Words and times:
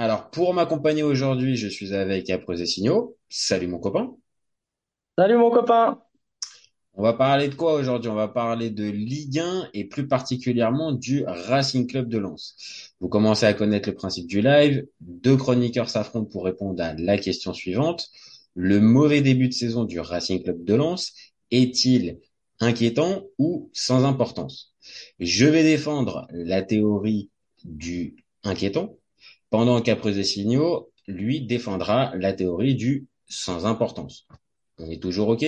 Alors, 0.00 0.30
pour 0.30 0.54
m'accompagner 0.54 1.02
aujourd'hui, 1.02 1.56
je 1.56 1.66
suis 1.66 1.92
avec 1.92 2.30
Aprosé 2.30 2.66
Signaux. 2.66 3.16
Salut 3.28 3.66
mon 3.66 3.80
copain. 3.80 4.14
Salut 5.18 5.36
mon 5.36 5.50
copain. 5.50 6.00
On 6.94 7.02
va 7.02 7.14
parler 7.14 7.48
de 7.48 7.56
quoi 7.56 7.74
aujourd'hui? 7.74 8.08
On 8.08 8.14
va 8.14 8.28
parler 8.28 8.70
de 8.70 8.84
Ligue 8.84 9.40
1 9.40 9.70
et 9.74 9.86
plus 9.86 10.06
particulièrement 10.06 10.92
du 10.92 11.24
Racing 11.26 11.88
Club 11.88 12.08
de 12.08 12.18
Lens. 12.18 12.94
Vous 13.00 13.08
commencez 13.08 13.44
à 13.44 13.54
connaître 13.54 13.88
le 13.88 13.96
principe 13.96 14.28
du 14.28 14.40
live. 14.40 14.86
Deux 15.00 15.36
chroniqueurs 15.36 15.88
s'affrontent 15.88 16.30
pour 16.30 16.44
répondre 16.44 16.80
à 16.80 16.94
la 16.94 17.18
question 17.18 17.52
suivante. 17.52 18.08
Le 18.54 18.80
mauvais 18.80 19.20
début 19.20 19.48
de 19.48 19.54
saison 19.54 19.82
du 19.82 19.98
Racing 19.98 20.44
Club 20.44 20.62
de 20.62 20.74
Lens 20.74 21.12
est-il 21.50 22.20
inquiétant 22.60 23.24
ou 23.38 23.68
sans 23.72 24.04
importance? 24.04 24.76
Je 25.18 25.46
vais 25.46 25.64
défendre 25.64 26.28
la 26.30 26.62
théorie 26.62 27.30
du 27.64 28.14
inquiétant 28.44 28.96
pendant 29.50 29.80
qu'Après 29.80 30.22
Signaux, 30.22 30.90
lui, 31.06 31.40
défendra 31.46 32.14
la 32.16 32.32
théorie 32.32 32.74
du 32.74 33.06
sans 33.26 33.66
importance. 33.66 34.26
On 34.78 34.90
est 34.90 35.02
toujours 35.02 35.28
OK? 35.28 35.44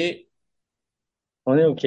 On 1.47 1.57
est 1.57 1.65
OK. 1.65 1.87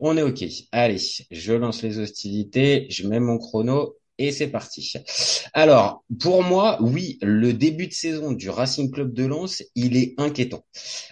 On 0.00 0.16
est 0.16 0.22
OK. 0.22 0.44
Allez, 0.72 0.98
je 1.30 1.52
lance 1.52 1.82
les 1.82 1.98
hostilités, 1.98 2.86
je 2.90 3.06
mets 3.08 3.20
mon 3.20 3.38
chrono 3.38 3.96
et 4.18 4.32
c'est 4.32 4.48
parti. 4.48 4.92
Alors, 5.54 6.04
pour 6.20 6.42
moi, 6.42 6.78
oui, 6.80 7.18
le 7.22 7.52
début 7.52 7.86
de 7.88 7.92
saison 7.92 8.32
du 8.32 8.50
Racing 8.50 8.90
Club 8.90 9.12
de 9.12 9.24
Lens, 9.26 9.62
il 9.74 9.96
est 9.96 10.14
inquiétant. 10.18 10.64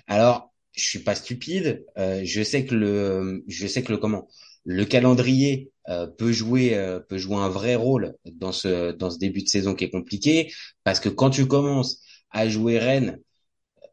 Alors, 0.06 0.52
je 0.72 0.84
suis 0.84 0.98
pas 0.98 1.14
stupide, 1.14 1.84
euh, 1.98 2.20
je 2.24 2.42
sais 2.42 2.66
que 2.66 2.74
le 2.74 3.44
je 3.48 3.66
sais 3.66 3.82
que 3.82 3.92
le 3.92 3.98
comment 3.98 4.28
le 4.64 4.84
calendrier 4.84 5.70
peut 6.18 6.32
jouer 6.32 6.74
euh, 6.74 7.00
peut 7.00 7.18
jouer 7.18 7.36
un 7.36 7.48
vrai 7.48 7.76
rôle 7.76 8.14
dans 8.24 8.52
ce 8.52 8.92
dans 8.92 9.10
ce 9.10 9.18
début 9.18 9.42
de 9.42 9.48
saison 9.48 9.74
qui 9.74 9.84
est 9.84 9.90
compliqué 9.90 10.52
parce 10.84 11.00
que 11.00 11.08
quand 11.08 11.30
tu 11.30 11.46
commences 11.46 12.00
à 12.30 12.48
jouer 12.48 12.78
Rennes, 12.78 13.20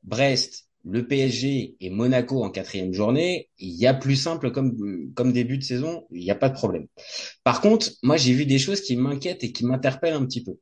Brest, 0.03 0.67
le 0.85 1.07
PSG 1.07 1.75
et 1.79 1.89
Monaco 1.89 2.43
en 2.43 2.49
quatrième 2.49 2.93
journée, 2.93 3.49
il 3.57 3.73
y 3.73 3.87
a 3.87 3.93
plus 3.93 4.15
simple 4.15 4.51
comme 4.51 4.75
comme 5.15 5.31
début 5.33 5.57
de 5.57 5.63
saison, 5.63 6.05
il 6.11 6.23
n'y 6.23 6.31
a 6.31 6.35
pas 6.35 6.49
de 6.49 6.55
problème. 6.55 6.87
Par 7.43 7.61
contre, 7.61 7.91
moi 8.01 8.17
j'ai 8.17 8.33
vu 8.33 8.45
des 8.45 8.59
choses 8.59 8.81
qui 8.81 8.95
m'inquiètent 8.95 9.43
et 9.43 9.51
qui 9.51 9.65
m'interpellent 9.65 10.15
un 10.15 10.25
petit 10.25 10.43
peu. 10.43 10.53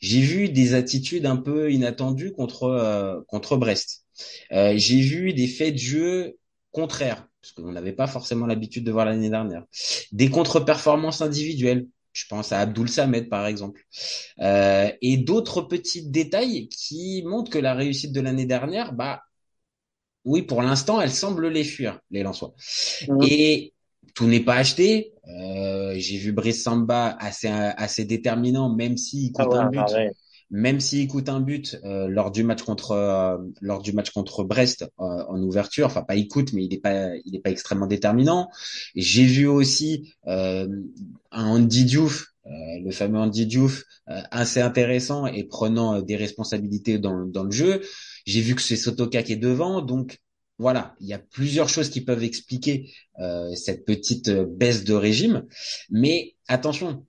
J'ai 0.00 0.20
vu 0.20 0.50
des 0.50 0.74
attitudes 0.74 1.24
un 1.26 1.36
peu 1.36 1.72
inattendues 1.72 2.32
contre 2.32 2.64
euh, 2.64 3.20
contre 3.28 3.56
Brest. 3.56 4.04
j'ai 4.50 5.00
vu 5.00 5.32
des 5.32 5.46
faits 5.46 5.74
de 5.74 5.78
jeu 5.78 6.36
contraires 6.74 7.26
parce 7.40 7.52
qu'on 7.52 7.72
n'avait 7.72 7.92
pas 7.92 8.06
forcément 8.06 8.46
l'habitude 8.46 8.84
de 8.84 8.92
voir 8.92 9.04
l'année 9.04 9.30
dernière. 9.30 9.64
Des 10.12 10.30
contre-performances 10.30 11.20
individuelles, 11.20 11.86
je 12.12 12.24
pense 12.26 12.52
à 12.52 12.60
Abdul 12.60 12.88
Samed 12.88 13.28
par 13.28 13.46
exemple, 13.46 13.82
euh, 14.40 14.90
et 15.02 15.18
d'autres 15.18 15.62
petits 15.62 16.08
détails 16.08 16.68
qui 16.68 17.22
montrent 17.26 17.50
que 17.50 17.58
la 17.58 17.74
réussite 17.74 18.12
de 18.12 18.20
l'année 18.20 18.46
dernière, 18.46 18.92
bah 18.92 19.22
oui, 20.24 20.40
pour 20.42 20.62
l'instant, 20.62 21.02
elle 21.02 21.10
semble 21.10 21.48
les 21.48 21.64
fuir, 21.64 22.00
les 22.10 22.22
Lensois. 22.22 22.54
Mmh. 23.08 23.18
Et 23.28 23.74
tout 24.14 24.26
n'est 24.26 24.40
pas 24.40 24.54
acheté. 24.54 25.12
Euh, 25.28 25.94
J'ai 25.98 26.16
vu 26.16 26.32
Brice 26.32 26.62
Samba 26.62 27.14
assez 27.20 27.48
assez 27.48 28.06
déterminant, 28.06 28.74
même 28.74 28.96
s'il 28.96 29.32
ah 29.36 29.46
un 29.52 29.66
but 29.66 29.80
même 30.50 30.80
s'il 30.80 31.08
coûte 31.08 31.28
un 31.28 31.40
but 31.40 31.78
euh, 31.84 32.08
lors 32.08 32.30
du 32.30 32.44
match 32.44 32.62
contre 32.62 32.92
euh, 32.92 33.38
lors 33.60 33.82
du 33.82 33.92
match 33.92 34.10
contre 34.10 34.44
Brest 34.44 34.82
euh, 35.00 35.04
en 35.28 35.42
ouverture, 35.42 35.86
enfin 35.86 36.02
pas 36.02 36.16
il 36.16 36.28
coûte, 36.28 36.52
mais 36.52 36.64
il 36.64 36.70
n'est 36.70 36.80
pas 36.80 37.16
il 37.24 37.34
est 37.34 37.40
pas 37.40 37.50
extrêmement 37.50 37.86
déterminant. 37.86 38.50
J'ai 38.94 39.24
vu 39.24 39.46
aussi 39.46 40.12
un 40.26 40.68
Andy 41.32 41.84
Diouf, 41.84 42.34
le 42.44 42.90
fameux 42.90 43.18
Andy 43.18 43.46
Diouf, 43.46 43.84
assez 44.06 44.60
intéressant 44.60 45.26
et 45.26 45.44
prenant 45.44 46.02
des 46.02 46.16
responsabilités 46.16 46.98
dans, 46.98 47.24
dans 47.24 47.44
le 47.44 47.50
jeu. 47.50 47.82
J'ai 48.26 48.40
vu 48.40 48.54
que 48.54 48.62
c'est 48.62 48.76
Sotoka 48.76 49.22
qui 49.22 49.32
est 49.32 49.36
devant, 49.36 49.82
donc 49.82 50.20
voilà, 50.58 50.94
il 51.00 51.08
y 51.08 51.14
a 51.14 51.18
plusieurs 51.18 51.68
choses 51.68 51.88
qui 51.90 52.02
peuvent 52.02 52.22
expliquer 52.22 52.92
cette 53.54 53.84
petite 53.84 54.30
baisse 54.30 54.84
de 54.84 54.94
régime, 54.94 55.46
mais 55.90 56.34
attention, 56.48 57.04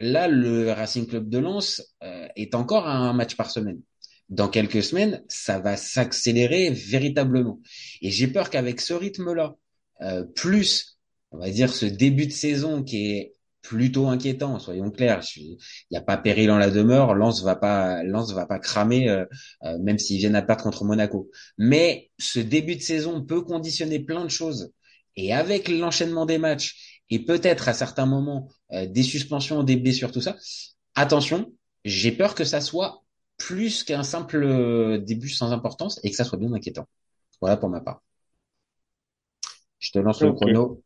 là, 0.00 0.28
le 0.28 0.72
Racing 0.72 1.06
Club 1.06 1.28
de 1.28 1.38
Lens 1.38 1.82
euh, 2.02 2.26
est 2.34 2.54
encore 2.54 2.88
à 2.88 2.96
un 2.96 3.12
match 3.12 3.36
par 3.36 3.50
semaine. 3.50 3.80
Dans 4.28 4.48
quelques 4.48 4.82
semaines, 4.82 5.22
ça 5.28 5.58
va 5.58 5.76
s'accélérer 5.76 6.70
véritablement. 6.70 7.60
Et 8.00 8.10
j'ai 8.10 8.28
peur 8.28 8.48
qu'avec 8.50 8.80
ce 8.80 8.94
rythme-là, 8.94 9.56
euh, 10.02 10.24
plus, 10.24 10.98
on 11.30 11.38
va 11.38 11.50
dire, 11.50 11.72
ce 11.72 11.86
début 11.86 12.26
de 12.26 12.32
saison 12.32 12.82
qui 12.82 13.12
est 13.12 13.34
plutôt 13.62 14.06
inquiétant, 14.06 14.58
soyons 14.58 14.90
clairs. 14.90 15.22
Il 15.36 15.58
n'y 15.90 15.98
a 15.98 16.00
pas 16.00 16.16
péril 16.16 16.50
en 16.50 16.56
la 16.56 16.70
demeure. 16.70 17.14
Lens 17.14 17.42
va 17.42 17.56
pas, 17.56 18.02
Lens 18.04 18.32
va 18.32 18.46
pas 18.46 18.58
cramer, 18.58 19.08
euh, 19.10 19.78
même 19.80 19.98
s'ils 19.98 20.18
viennent 20.18 20.36
à 20.36 20.42
perdre 20.42 20.62
contre 20.62 20.84
Monaco. 20.84 21.30
Mais 21.58 22.10
ce 22.18 22.40
début 22.40 22.76
de 22.76 22.82
saison 22.82 23.22
peut 23.22 23.42
conditionner 23.42 23.98
plein 23.98 24.24
de 24.24 24.30
choses. 24.30 24.72
Et 25.16 25.34
avec 25.34 25.68
l'enchaînement 25.68 26.24
des 26.24 26.38
matchs 26.38 26.99
et 27.10 27.18
peut-être 27.18 27.68
à 27.68 27.74
certains 27.74 28.06
moments 28.06 28.48
euh, 28.72 28.86
des 28.86 29.02
suspensions, 29.02 29.62
des 29.62 29.76
blessures, 29.76 30.12
tout 30.12 30.20
ça. 30.20 30.36
Attention, 30.94 31.52
j'ai 31.84 32.12
peur 32.12 32.34
que 32.34 32.44
ça 32.44 32.60
soit 32.60 33.02
plus 33.36 33.84
qu'un 33.84 34.02
simple 34.02 34.42
euh, 34.44 34.98
début 34.98 35.28
sans 35.28 35.52
importance 35.52 36.00
et 36.04 36.10
que 36.10 36.16
ça 36.16 36.24
soit 36.24 36.38
bien 36.38 36.52
inquiétant. 36.52 36.86
Voilà 37.40 37.56
pour 37.56 37.68
ma 37.68 37.80
part. 37.80 38.02
Je 39.78 39.92
te 39.92 39.98
lance 39.98 40.20
le 40.20 40.32
chrono. 40.32 40.82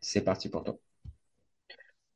C'est 0.00 0.22
parti 0.22 0.48
pour 0.48 0.64
toi. 0.64 0.78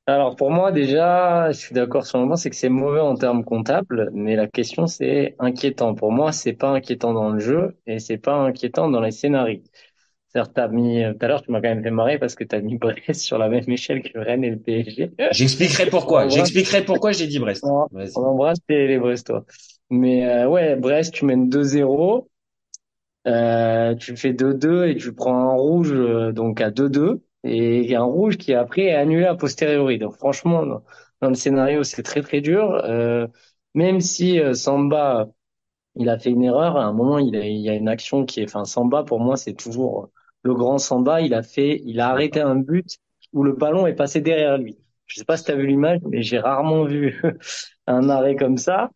Alors 0.07 0.37
pour 0.37 0.51
moi 0.51 0.71
déjà, 0.71 1.51
je 1.51 1.59
suis 1.59 1.75
d'accord 1.75 2.07
sur 2.07 2.19
le 2.19 2.25
moment, 2.25 2.37
c'est 2.37 2.51
que 2.51 2.57
c'est 2.57 2.69
mauvais 2.69 3.01
en 3.01 3.15
termes 3.15 3.43
comptables, 3.43 4.11
mais 4.13 4.37
la 4.37 4.47
question 4.47 4.87
c'est 4.87 5.35
inquiétant. 5.39 5.95
Pour 5.95 6.13
moi, 6.13 6.31
c'est 6.33 6.53
pas 6.53 6.69
inquiétant 6.71 7.15
dans 7.15 7.31
le 7.31 7.41
jeu 7.41 7.79
et 7.87 7.99
c'est 7.99 8.19
pas 8.19 8.35
inquiétant 8.35 8.91
dans 8.91 9.01
les 9.01 9.13
scénarios. 9.13 9.63
T'as 10.35 10.69
mis, 10.69 11.03
tout 11.03 11.25
à 11.25 11.29
l'heure, 11.29 11.43
tu 11.43 11.53
m'as 11.53 11.61
quand 11.61 11.69
même 11.69 11.83
fait 11.83 11.93
marrer 11.93 12.19
parce 12.19 12.35
que 12.35 12.43
tu 12.43 12.57
as 12.57 12.61
mis 12.61 12.77
Brest 12.77 13.15
sur 13.15 13.39
la 13.39 13.49
même 13.49 13.69
échelle 13.69 14.03
que 14.03 14.19
Rennes 14.19 14.43
et 14.43 14.51
le 14.51 14.59
PSG. 14.59 15.13
J'expliquerai 15.31 15.87
pourquoi. 15.87 16.29
J'expliquerai 16.29 16.85
pourquoi 16.85 17.13
j'ai 17.13 17.29
dit 17.29 17.39
Brest. 17.39 17.65
On, 17.65 17.87
embrasse 18.17 18.59
les, 18.69 18.89
les 18.89 18.99
Brestois. 18.99 19.45
Mais 19.91 20.27
euh, 20.27 20.49
ouais, 20.49 20.75
Brest, 20.75 21.15
tu 21.15 21.25
mènes 21.25 21.49
2-0. 21.49 22.27
Euh, 23.27 23.95
tu 23.95 24.17
fais 24.17 24.33
2-2 24.33 24.89
et 24.91 24.97
tu 24.97 25.15
prends 25.15 25.51
un 25.51 25.55
rouge 25.55 25.93
euh, 25.93 26.33
donc 26.33 26.61
à 26.61 26.71
2-2 26.71 27.21
et 27.45 27.95
un 27.95 28.03
rouge 28.03 28.37
qui 28.37 28.55
après 28.55 28.85
est 28.87 28.95
annulé 28.95 29.25
a 29.25 29.35
posteriori. 29.35 29.99
Donc 29.99 30.17
franchement, 30.17 30.65
dans, 30.67 31.29
le 31.29 31.35
scénario, 31.35 31.83
c'est 31.85 32.03
très 32.03 32.23
très 32.23 32.41
dur. 32.41 32.73
Euh, 32.85 33.27
même 33.75 34.01
si 34.01 34.41
euh, 34.41 34.55
Samba, 34.55 35.29
il 35.97 36.09
a 36.09 36.19
fait 36.19 36.31
une 36.31 36.43
erreur, 36.45 36.77
à 36.77 36.85
un 36.85 36.93
moment, 36.93 37.19
il, 37.19 37.37
a, 37.37 37.47
il 37.47 37.61
y 37.61 37.71
a 37.71 37.75
une 37.75 37.89
action 37.89 38.25
qui 38.27 38.41
est, 38.41 38.45
enfin 38.45 38.65
Samba 38.65 39.05
pour 39.05 39.21
moi, 39.21 39.37
c'est 39.37 39.55
toujours 39.55 40.11
le 40.45 40.55
grand 40.55 40.79
Samba, 40.79 41.21
il 41.23 41.35
a 41.35 41.43
fait, 41.43 41.83
il 41.85 42.01
a 42.01 42.11
arrêté 42.11 42.41
un 42.41 42.57
but 42.57 42.99
où 43.33 43.43
le 43.43 43.53
ballon 43.53 43.87
est 43.87 43.95
passé 43.95 44.21
derrière 44.21 44.59
lui. 44.59 44.79
Je 45.07 45.19
sais 45.19 45.25
pas 45.25 45.37
si 45.37 45.45
tu 45.45 45.51
as 45.53 45.57
vu 45.57 45.67
l'image, 45.67 46.01
mais 46.09 46.23
j'ai 46.23 46.39
rarement 46.39 46.85
vu 46.85 47.21
un 47.87 48.09
arrêt 48.09 48.37
comme 48.37 48.59
ça. 48.59 48.91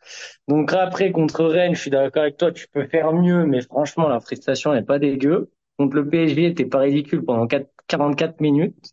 Donc 0.49 0.73
après, 0.73 1.13
contre 1.13 1.45
Rennes, 1.45 1.75
je 1.75 1.81
suis 1.81 1.91
d'accord 1.91 2.23
avec 2.23 2.37
toi, 2.37 2.53
tu 2.53 2.67
peux 2.69 2.87
faire 2.87 3.13
mieux, 3.13 3.45
mais 3.47 3.61
franchement, 3.63 4.09
la 4.09 4.21
prestation 4.21 4.73
n'est 4.75 4.83
pas 4.83 4.99
dégueu. 4.99 5.51
Contre 5.79 5.97
le 5.97 6.09
PSG, 6.09 6.55
t'es 6.55 6.65
pas 6.65 6.81
ridicule 6.81 7.25
pendant 7.25 7.47
44 7.87 8.41
minutes. 8.41 8.93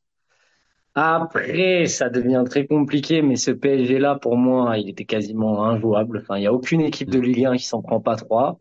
Après, 0.97 1.87
ça 1.87 2.09
devient 2.09 2.43
très 2.49 2.67
compliqué, 2.67 3.21
mais 3.21 3.35
ce 3.35 3.51
PSG-là, 3.51 4.15
pour 4.15 4.37
moi, 4.37 4.77
il 4.77 4.89
était 4.89 5.03
quasiment 5.05 5.65
injouable. 5.65 6.19
Enfin, 6.21 6.37
il 6.37 6.43
y 6.43 6.47
a 6.47 6.53
aucune 6.53 6.81
équipe 6.81 7.09
de 7.09 7.19
Ligue 7.19 7.45
1 7.45 7.57
qui 7.57 7.65
s'en 7.65 7.81
prend 7.81 7.99
pas 7.99 8.15
trois. 8.15 8.59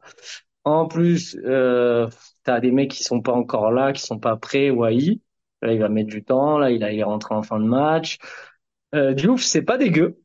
En 0.64 0.86
plus, 0.86 1.36
euh, 1.44 2.08
t'as 2.42 2.60
des 2.60 2.70
mecs 2.72 2.90
qui 2.90 3.04
sont 3.04 3.20
pas 3.20 3.32
encore 3.32 3.70
là, 3.70 3.92
qui 3.92 4.02
sont 4.02 4.18
pas 4.18 4.36
prêts, 4.36 4.70
Wai. 4.70 5.20
Là, 5.62 5.72
il 5.72 5.78
va 5.80 5.88
mettre 5.88 6.08
du 6.10 6.24
temps. 6.24 6.58
Là, 6.58 6.70
il, 6.70 6.76
il 6.82 6.98
est 6.98 7.02
rentré 7.04 7.34
en 7.34 7.42
fin 7.42 7.58
de 7.60 7.66
match. 7.66 8.18
Euh, 8.94 9.12
Diouf, 9.14 9.42
c'est 9.42 9.62
pas 9.62 9.78
dégueu. 9.78 10.18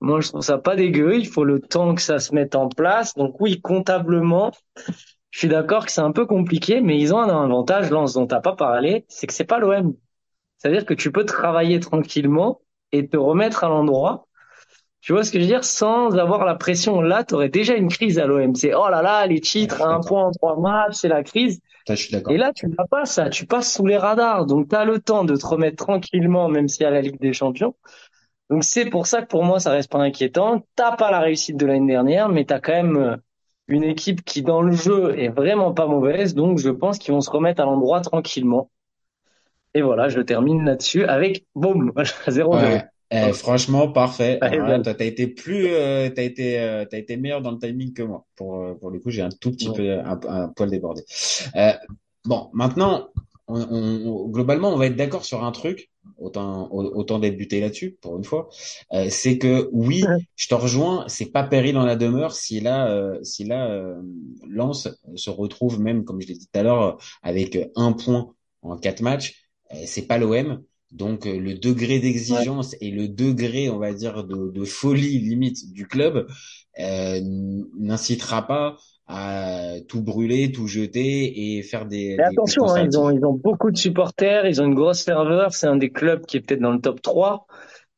Moi, 0.00 0.20
je 0.20 0.28
trouve 0.28 0.42
ça 0.42 0.58
pas 0.58 0.76
dégueu. 0.76 1.16
Il 1.16 1.28
faut 1.28 1.44
le 1.44 1.60
temps 1.60 1.94
que 1.94 2.02
ça 2.02 2.18
se 2.18 2.34
mette 2.34 2.56
en 2.56 2.68
place. 2.68 3.14
Donc 3.14 3.40
oui, 3.40 3.60
comptablement, 3.60 4.52
je 5.30 5.38
suis 5.40 5.48
d'accord 5.48 5.86
que 5.86 5.92
c'est 5.92 6.00
un 6.00 6.12
peu 6.12 6.26
compliqué, 6.26 6.80
mais 6.80 6.98
ils 6.98 7.14
ont 7.14 7.18
un 7.18 7.44
avantage, 7.44 7.90
Lance, 7.90 8.14
dont 8.14 8.26
t'as 8.26 8.40
pas 8.40 8.54
parlé, 8.56 9.04
c'est 9.08 9.26
que 9.26 9.32
c'est 9.34 9.44
pas 9.44 9.58
l'OM. 9.58 9.94
C'est-à-dire 10.58 10.86
que 10.86 10.94
tu 10.94 11.12
peux 11.12 11.24
travailler 11.24 11.80
tranquillement 11.80 12.62
et 12.92 13.08
te 13.08 13.16
remettre 13.16 13.64
à 13.64 13.68
l'endroit 13.68 14.26
Tu 15.04 15.12
vois 15.12 15.22
ce 15.22 15.30
que 15.30 15.38
je 15.38 15.44
veux 15.44 15.50
dire? 15.50 15.64
Sans 15.64 16.16
avoir 16.16 16.46
la 16.46 16.54
pression. 16.54 17.02
Là, 17.02 17.24
tu 17.24 17.34
aurais 17.34 17.50
déjà 17.50 17.74
une 17.74 17.90
crise 17.90 18.18
à 18.18 18.24
l'OM. 18.24 18.54
C'est 18.54 18.72
oh 18.72 18.88
là 18.88 19.02
là, 19.02 19.26
les 19.26 19.38
titres, 19.38 19.82
un 19.82 20.00
point 20.00 20.24
en 20.24 20.30
trois 20.30 20.58
matchs, 20.58 20.94
c'est 20.94 21.08
la 21.08 21.22
crise. 21.22 21.60
Je 21.86 21.94
suis. 21.94 22.16
Et 22.30 22.38
là, 22.38 22.52
tu 22.54 22.68
n'as 22.68 22.86
pas 22.86 23.04
ça. 23.04 23.28
Tu 23.28 23.44
passes 23.44 23.74
sous 23.74 23.84
les 23.84 23.98
radars. 23.98 24.46
Donc, 24.46 24.70
tu 24.70 24.76
as 24.76 24.86
le 24.86 24.98
temps 24.98 25.24
de 25.24 25.36
te 25.36 25.44
remettre 25.44 25.84
tranquillement, 25.84 26.48
même 26.48 26.68
si 26.68 26.86
à 26.86 26.90
la 26.90 27.02
Ligue 27.02 27.20
des 27.20 27.34
Champions. 27.34 27.74
Donc, 28.48 28.64
c'est 28.64 28.86
pour 28.86 29.06
ça 29.06 29.20
que 29.20 29.26
pour 29.26 29.44
moi, 29.44 29.60
ça 29.60 29.72
reste 29.72 29.92
pas 29.92 29.98
inquiétant. 29.98 30.64
T'as 30.74 30.96
pas 30.96 31.10
la 31.10 31.20
réussite 31.20 31.58
de 31.58 31.66
l'année 31.66 31.92
dernière, 31.92 32.30
mais 32.30 32.46
tu 32.46 32.54
as 32.54 32.60
quand 32.60 32.72
même 32.72 32.96
euh, 32.96 33.16
une 33.68 33.84
équipe 33.84 34.24
qui, 34.24 34.40
dans 34.40 34.62
le 34.62 34.72
jeu, 34.72 35.18
est 35.18 35.28
vraiment 35.28 35.74
pas 35.74 35.86
mauvaise. 35.86 36.34
Donc, 36.34 36.56
je 36.56 36.70
pense 36.70 36.96
qu'ils 36.96 37.12
vont 37.12 37.20
se 37.20 37.30
remettre 37.30 37.60
à 37.60 37.66
l'endroit 37.66 38.00
tranquillement. 38.00 38.70
Et 39.74 39.82
voilà, 39.82 40.08
je 40.08 40.20
termine 40.22 40.64
là-dessus 40.64 41.04
avec 41.04 41.44
boum, 41.54 41.92
0-0. 41.94 42.54
Ouais. 42.54 42.88
Eh, 43.14 43.26
Ouais. 43.26 43.32
franchement, 43.32 43.88
parfait. 43.92 44.38
Alors 44.40 44.82
toi, 44.82 44.94
t'as 44.94 45.04
été 45.04 45.26
plus, 45.26 45.68
euh, 45.68 46.10
t'as 46.10 46.22
été, 46.22 46.58
euh, 46.60 46.84
t'as 46.84 46.98
été 46.98 47.16
meilleur 47.16 47.42
dans 47.42 47.52
le 47.52 47.58
timing 47.58 47.92
que 47.92 48.02
moi. 48.02 48.26
Pour, 48.36 48.56
euh, 48.62 48.74
pour 48.74 48.90
le 48.90 48.98
coup, 48.98 49.10
j'ai 49.10 49.22
un 49.22 49.28
tout 49.30 49.50
petit 49.52 49.68
Ouais. 49.68 49.76
peu, 49.76 49.92
un, 50.00 50.20
un 50.28 50.48
poil 50.48 50.70
débordé. 50.70 51.02
Euh, 51.56 51.72
bon, 52.24 52.48
maintenant, 52.52 53.08
on, 53.46 53.60
on- 53.60 54.06
on- 54.06 54.28
globalement, 54.28 54.70
on 54.72 54.76
va 54.76 54.86
être 54.86 54.96
d'accord 54.96 55.24
sur 55.24 55.44
un 55.44 55.52
truc. 55.52 55.90
Autant, 56.18 56.68
autant 56.70 57.18
débuter 57.18 57.60
là-dessus 57.60 57.96
pour 58.00 58.16
une 58.18 58.24
fois. 58.24 58.48
Euh, 58.92 59.06
c'est 59.10 59.38
que 59.38 59.68
oui, 59.72 60.04
je 60.36 60.48
te 60.48 60.54
rejoins. 60.54 61.04
C'est 61.08 61.30
pas 61.32 61.42
péril 61.44 61.76
en 61.78 61.84
la 61.84 61.96
demeure 61.96 62.34
si 62.34 62.60
là, 62.60 62.88
euh, 62.90 63.18
si 63.22 63.44
là, 63.44 63.70
euh, 63.70 64.00
Lens 64.48 64.88
se 65.16 65.30
retrouve 65.30 65.80
même, 65.80 66.04
comme 66.04 66.20
je 66.20 66.28
l'ai 66.28 66.34
dit 66.34 66.46
tout 66.52 66.58
à 66.58 66.62
l'heure, 66.62 66.98
avec 67.22 67.58
un 67.76 67.92
point 67.92 68.34
en 68.62 68.76
quatre 68.76 69.00
matchs. 69.00 69.48
Euh, 69.72 69.76
c'est 69.86 70.06
pas 70.06 70.18
l'OM. 70.18 70.62
Donc 70.94 71.26
euh, 71.26 71.38
le 71.38 71.54
degré 71.54 71.98
d'exigence 71.98 72.76
et 72.80 72.90
le 72.90 73.08
degré, 73.08 73.68
on 73.68 73.78
va 73.78 73.92
dire, 73.92 74.24
de, 74.24 74.50
de 74.50 74.64
folie 74.64 75.18
limite 75.18 75.72
du 75.72 75.86
club 75.86 76.26
euh, 76.78 77.20
n'incitera 77.78 78.46
pas 78.46 78.76
à 79.06 79.74
tout 79.86 80.02
brûler, 80.02 80.50
tout 80.50 80.66
jeter 80.66 81.56
et 81.56 81.62
faire 81.62 81.84
des, 81.86 82.16
Mais 82.16 82.24
des 82.24 82.30
attention, 82.30 82.64
hein, 82.68 82.84
ils 82.84 82.98
ont, 82.98 83.10
ils 83.10 83.24
ont 83.26 83.34
beaucoup 83.34 83.70
de 83.70 83.76
supporters, 83.76 84.46
ils 84.46 84.62
ont 84.62 84.66
une 84.66 84.74
grosse 84.74 85.00
serveur, 85.00 85.52
c'est 85.52 85.66
un 85.66 85.76
des 85.76 85.90
clubs 85.90 86.24
qui 86.24 86.38
est 86.38 86.40
peut-être 86.40 86.62
dans 86.62 86.72
le 86.72 86.80
top 86.80 87.02
3, 87.02 87.46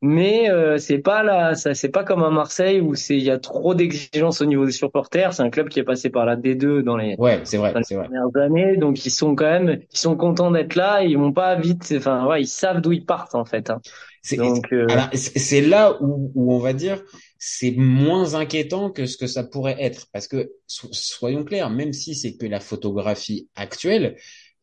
mais 0.02 0.50
euh, 0.50 0.78
c'est 0.78 0.98
pas 0.98 1.22
là, 1.22 1.54
ça, 1.54 1.75
c'est 1.75 1.88
pas 1.90 2.04
comme 2.04 2.22
à 2.22 2.31
Marseille 2.31 2.81
où 2.81 2.94
c'est, 2.94 3.16
il 3.16 3.22
y 3.25 3.31
a 3.31 3.38
trop 3.38 3.75
d'exigences 3.75 4.40
au 4.40 4.46
niveau 4.46 4.66
des 4.66 4.72
supporters. 4.72 5.32
C'est 5.34 5.43
un 5.43 5.50
club 5.50 5.69
qui 5.69 5.81
est 5.81 5.84
passé 5.84 6.10
par 6.10 6.26
la 6.26 6.37
D2 6.37 6.82
dans 6.82 6.96
les, 6.96 7.19
Ouais, 7.19 7.40
c'est 7.44 7.56
vrai, 7.58 7.78
c'est 7.82 7.94
vrai. 7.96 8.10
dernières 8.10 8.37
années, 8.37 8.76
donc 8.76 9.04
ils 9.06 9.10
sont 9.10 9.34
quand 9.37 9.46
même, 9.50 9.81
ils 9.93 9.98
sont 9.98 10.16
contents 10.16 10.50
d'être 10.50 10.75
là, 10.76 11.02
ils 11.04 11.16
vont 11.19 11.32
pas 11.32 11.56
vite, 11.56 11.93
enfin 11.96 12.26
ouais, 12.26 12.43
ils 12.43 12.46
savent 12.48 12.81
d'où 12.81 12.93
ils 12.93 13.04
partent 13.06 13.34
en 13.34 13.44
fait. 13.44 13.70
Hein. 13.70 13.81
C'est 14.22 14.38
Donc 14.38 14.72
euh, 14.72 15.00
c'est 15.14 15.60
là 15.60 15.96
où, 16.02 16.32
où 16.34 16.52
on 16.52 16.58
va 16.58 16.72
dire 16.72 17.02
c'est 17.38 17.72
moins 17.72 18.34
inquiétant 18.34 18.90
que 18.90 19.06
ce 19.06 19.16
que 19.16 19.26
ça 19.26 19.44
pourrait 19.44 19.76
être 19.78 20.06
parce 20.12 20.26
que 20.28 20.52
so- 20.66 20.88
soyons 20.92 21.44
clairs, 21.44 21.70
même 21.70 21.92
si 21.92 22.14
c'est 22.14 22.37
que 22.37 22.46
la 22.46 22.60
photographie 22.60 23.49
actuelle 23.54 24.16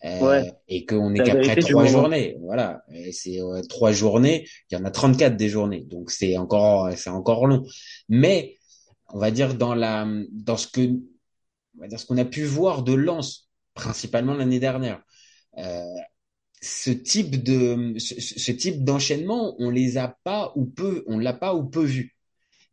ouais, 0.04 0.54
et 0.68 0.86
qu'on 0.86 1.14
est 1.16 1.22
qu'après 1.22 1.56
trois 1.56 1.86
journées, 1.86 2.38
voilà, 2.42 2.84
c'est 3.12 3.42
euh, 3.42 3.62
trois 3.64 3.92
journées, 3.92 4.48
il 4.70 4.78
y 4.78 4.82
en 4.82 4.86
a 4.86 4.92
34 4.92 5.38
des 5.38 5.50
journées, 5.50 5.82
donc 5.82 6.12
c'est 6.12 6.38
encore 6.38 6.92
c'est 6.98 7.10
encore 7.10 7.48
long. 7.48 7.64
Mais 8.10 8.58
on 9.10 9.20
va 9.20 9.32
dire 9.32 9.56
dans 9.56 9.76
la 9.76 10.08
dans 10.32 10.58
ce 10.58 10.68
que 10.68 10.82
on 10.82 11.82
va 11.82 11.88
dire 11.88 12.00
ce 12.00 12.06
qu'on 12.06 12.18
a 12.18 12.26
pu 12.26 12.44
voir 12.44 12.84
de 12.84 12.94
Lens 12.94 13.50
principalement 13.74 14.34
l'année 14.34 14.60
dernière. 14.60 15.02
Euh, 15.58 15.84
ce 16.62 16.92
type 16.92 17.44
de 17.44 17.96
ce, 17.98 18.20
ce 18.22 18.52
type 18.52 18.84
d'enchaînement, 18.84 19.56
on 19.60 19.70
les 19.70 19.98
a 19.98 20.18
pas 20.24 20.54
ou 20.56 20.66
peu, 20.66 21.04
on 21.08 21.20
l'a 21.20 21.34
pas 21.34 21.56
ou 21.56 21.66
peu 21.66 21.84
vu. 21.84 22.16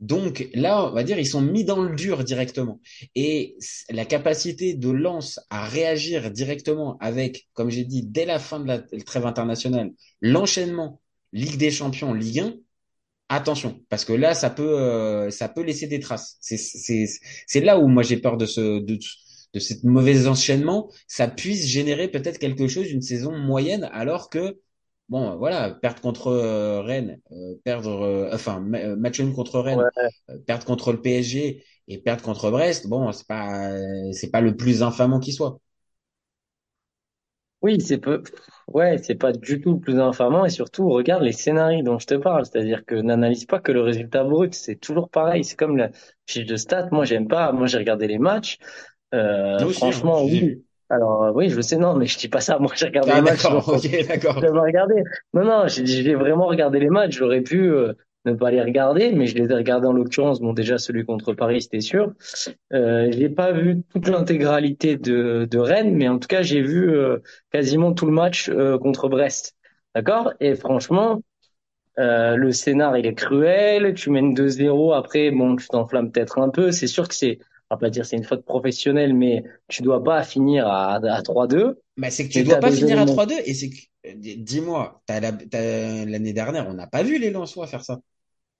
Donc 0.00 0.49
là, 0.55 0.87
on 0.87 0.93
va 0.93 1.05
dire, 1.05 1.19
ils 1.19 1.26
sont 1.26 1.43
mis 1.43 1.64
dans 1.64 1.82
le 1.82 1.94
dur 1.94 2.25
directement. 2.25 2.81
Et 3.14 3.56
la 3.91 4.06
capacité 4.06 4.75
de 4.75 4.91
Lens 4.91 5.41
à 5.50 5.67
réagir 5.67 6.31
directement 6.31 6.97
avec, 6.99 7.49
comme 7.52 7.70
j'ai 7.70 7.85
dit, 7.85 8.02
dès 8.02 8.25
la 8.25 8.38
fin 8.38 8.61
de 8.61 8.67
la 8.67 8.79
trêve 8.79 9.26
internationale, 9.26 9.93
l'enchaînement 10.20 11.00
Ligue 11.32 11.58
des 11.58 11.70
Champions, 11.70 12.14
Ligue 12.14 12.41
1, 12.41 12.55
attention, 13.29 13.81
parce 13.88 14.05
que 14.05 14.12
là, 14.12 14.35
ça 14.35 14.50
peut, 14.50 14.81
euh, 14.81 15.31
ça 15.31 15.49
peut 15.49 15.62
laisser 15.62 15.87
des 15.87 16.00
traces. 16.00 16.38
C'est, 16.41 17.61
là 17.61 17.79
où 17.79 17.87
moi 17.87 18.02
j'ai 18.02 18.17
peur 18.17 18.37
de 18.37 18.47
ce, 18.47 18.81
de, 18.81 18.99
de 19.55 19.61
cette 19.61 19.85
mauvaise 19.85 20.26
enchaînement. 20.26 20.91
Ça 21.08 21.29
puisse 21.29 21.67
générer 21.67 22.08
peut-être 22.08 22.38
quelque 22.38 22.69
chose, 22.69 22.91
une 22.91 23.02
saison 23.02 23.37
moyenne, 23.37 23.88
alors 23.93 24.31
que, 24.31 24.58
bon, 25.10 25.36
voilà, 25.36 25.70
perdre 25.74 26.00
contre 26.02 26.28
euh, 26.28 26.82
Rennes, 26.82 27.20
euh, 27.32 27.56
perdre, 27.64 27.90
euh, 28.02 28.30
enfin, 28.34 28.60
ma- 28.60 28.78
euh, 28.80 28.96
match 28.96 29.20
nul 29.20 29.34
contre 29.34 29.60
Rennes, 29.60 29.86
Ouais. 29.86 30.10
euh, 30.30 30.38
perdre 30.46 30.64
contre 30.66 30.92
le 30.92 31.02
PSG 31.02 31.64
et 31.88 31.98
perdre 31.98 32.22
contre 32.24 32.50
Brest, 32.50 32.88
bon, 32.88 33.12
c'est 33.12 33.26
pas, 33.26 33.72
euh, 33.72 34.12
c'est 34.12 34.30
pas 34.30 34.40
le 34.42 34.56
plus 34.56 34.82
infamant 34.82 35.20
qui 35.20 35.32
soit. 35.32 35.60
Oui, 37.62 37.78
c'est 37.80 37.98
peu, 37.98 38.22
ouais, 38.68 38.96
c'est 38.98 39.16
pas 39.16 39.32
du 39.32 39.60
tout 39.60 39.74
le 39.74 39.80
plus 39.80 40.00
infamant 40.00 40.46
et 40.46 40.50
surtout 40.50 40.88
regarde 40.88 41.22
les 41.22 41.32
scénarios 41.32 41.82
dont 41.82 41.98
je 41.98 42.06
te 42.06 42.14
parle, 42.14 42.46
c'est-à-dire 42.46 42.86
que 42.86 42.94
n'analyse 42.94 43.44
pas 43.44 43.60
que 43.60 43.70
le 43.70 43.82
résultat 43.82 44.24
brut, 44.24 44.54
c'est 44.54 44.76
toujours 44.76 45.10
pareil, 45.10 45.44
c'est 45.44 45.56
comme 45.56 45.76
la 45.76 45.90
fiche 46.26 46.46
de 46.46 46.56
stats. 46.56 46.88
Moi, 46.90 47.04
j'aime 47.04 47.28
pas, 47.28 47.52
moi 47.52 47.66
j'ai 47.66 47.76
regardé 47.76 48.06
les 48.06 48.18
matchs. 48.18 48.58
Euh, 49.14 49.66
aussi, 49.66 49.90
hein, 49.92 50.02
franchement, 50.06 50.24
oui. 50.24 50.50
Alors, 50.90 51.25
euh, 51.25 51.32
oui, 51.34 51.48
je 51.50 51.60
sais, 51.60 51.76
non, 51.78 51.94
mais 51.96 52.06
je 52.06 52.19
dis 52.19 52.28
pas 52.28 52.40
ça. 52.40 52.58
Moi, 52.60 52.72
j'ai 52.76 52.87
regardé 52.87 53.12
Ah, 53.12 53.14
les 53.14 53.22
matchs. 53.22 53.48
d'accord, 53.48 53.64
donc, 53.66 53.69
ok, 53.69 54.06
d'accord. 54.08 54.40
je 54.40 54.46
l'avais 54.46 54.60
regardé. 54.60 55.04
Non, 55.34 55.44
non, 55.44 55.69
j'ai 55.69 55.87
j'ai 55.87 56.14
vraiment 56.14 56.46
regardé 56.46 56.81
les 56.81 56.90
matchs. 56.90 57.16
J'aurais 57.19 57.42
pu 57.42 57.70
euh, 57.72 57.94
ne 58.25 58.34
pas 58.34 58.50
les 58.50 58.62
regarder, 58.62 59.12
mais 59.12 59.26
je 59.26 59.37
les 59.37 59.50
ai 59.50 59.54
regardés 59.54 59.87
en 59.88 59.92
l'occurrence. 59.92 60.40
Bon, 60.40 60.52
déjà, 60.52 60.78
celui 60.78 61.04
contre 61.04 61.32
Paris, 61.34 61.62
c'était 61.62 61.81
sûr. 61.81 62.12
Euh, 62.72 63.10
j'ai 63.12 63.28
pas 63.31 63.52
vu 63.52 63.82
toute 63.92 64.08
l'intégralité 64.08 64.96
de, 64.96 65.46
de 65.50 65.58
Rennes, 65.58 65.94
mais 65.96 66.08
en 66.08 66.19
tout 66.19 66.28
cas, 66.28 66.42
j'ai 66.42 66.62
vu 66.62 66.90
euh, 66.90 67.19
quasiment 67.52 67.92
tout 67.94 68.06
le 68.06 68.12
match 68.12 68.48
euh, 68.50 68.78
contre 68.78 69.08
Brest. 69.08 69.56
D'accord? 69.94 70.32
Et 70.40 70.54
franchement, 70.56 71.22
euh, 71.98 72.37
le 72.37 72.52
scénar, 72.52 72.96
il 72.96 73.06
est 73.06 73.14
cruel. 73.14 73.94
Tu 73.94 74.10
mènes 74.10 74.34
2-0. 74.34 74.92
Après, 74.92 75.31
bon, 75.31 75.56
tu 75.56 75.66
t'enflammes 75.69 76.10
peut-être 76.12 76.38
un 76.38 76.48
peu. 76.48 76.72
C'est 76.72 76.87
sûr 76.87 77.08
que 77.08 77.14
c'est, 77.14 77.38
on 77.70 77.75
va 77.76 77.78
pas 77.78 77.90
dire 77.90 78.05
c'est 78.06 78.17
une 78.17 78.25
faute 78.25 78.44
professionnelle, 78.44 79.14
mais 79.14 79.44
tu 79.69 79.82
dois 79.82 80.02
pas 80.02 80.22
finir 80.25 80.67
à, 80.69 80.96
à 80.96 81.22
3-2. 81.22 81.81
Bah, 81.96 82.11
c'est 82.11 82.26
que 82.28 82.32
tu 82.32 82.40
Mais 82.40 82.44
dois 82.44 82.58
pas 82.61 82.72
finir 82.72 82.99
à 82.99 83.05
éléments. 83.05 83.06
3-2 83.06 83.37
et 83.44 83.55
c'est 83.55 83.70
que, 83.70 83.76
euh, 84.06 84.14
dis- 84.17 84.38
dis-moi, 84.38 85.02
l'année 85.08 86.32
dernière, 86.32 86.69
on 86.69 86.75
n'a 86.75 86.87
pas 86.87 87.02
vu 87.02 87.19
les 87.19 87.31
Lensois 87.31 87.67
faire 87.67 87.84
ça. 87.84 88.00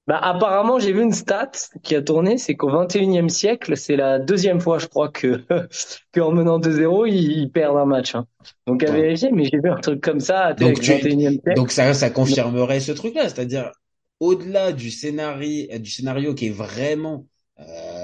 Bah, 0.07 0.19
apparemment, 0.19 0.79
j'ai 0.81 0.93
vu 0.93 1.03
une 1.03 1.13
stat 1.13 1.53
qui 1.83 1.95
a 1.95 2.03
tourné, 2.03 2.37
c'est 2.37 2.57
qu'au 2.57 2.69
21e 2.71 3.29
siècle, 3.29 3.77
c'est 3.77 3.95
la 3.97 4.19
deuxième 4.19 4.61
fois, 4.61 4.79
je 4.79 4.87
crois, 4.89 5.09
que, 5.09 5.45
qu'en 6.15 6.33
menant 6.33 6.59
2-0, 6.59 7.07
ils, 7.07 7.15
ils 7.43 7.51
perdent 7.53 7.77
un 7.77 7.85
match, 7.87 8.15
hein. 8.17 8.27
Donc, 8.67 8.83
à 8.83 8.91
Ouais. 8.91 8.93
vérifier, 8.93 9.31
mais 9.31 9.45
j'ai 9.45 9.59
vu 9.61 9.71
un 9.71 9.77
truc 9.81 10.01
comme 10.03 10.21
ça, 10.21 10.47
Donc 10.57 10.81
avec 10.81 10.81
tu, 10.81 11.07
21e 11.07 11.39
siècle. 11.45 11.63
donc 11.63 11.71
ça, 11.73 11.95
ça 11.95 12.11
confirmerait 12.11 12.81
ce 12.81 12.93
truc-là, 12.93 13.29
c'est-à-dire 13.29 13.73
au-delà 14.21 14.73
du 14.73 14.91
scénario, 14.91 15.79
du 15.79 15.91
scénario 15.91 16.35
qui 16.35 16.47
est 16.49 16.51
vraiment, 16.51 17.27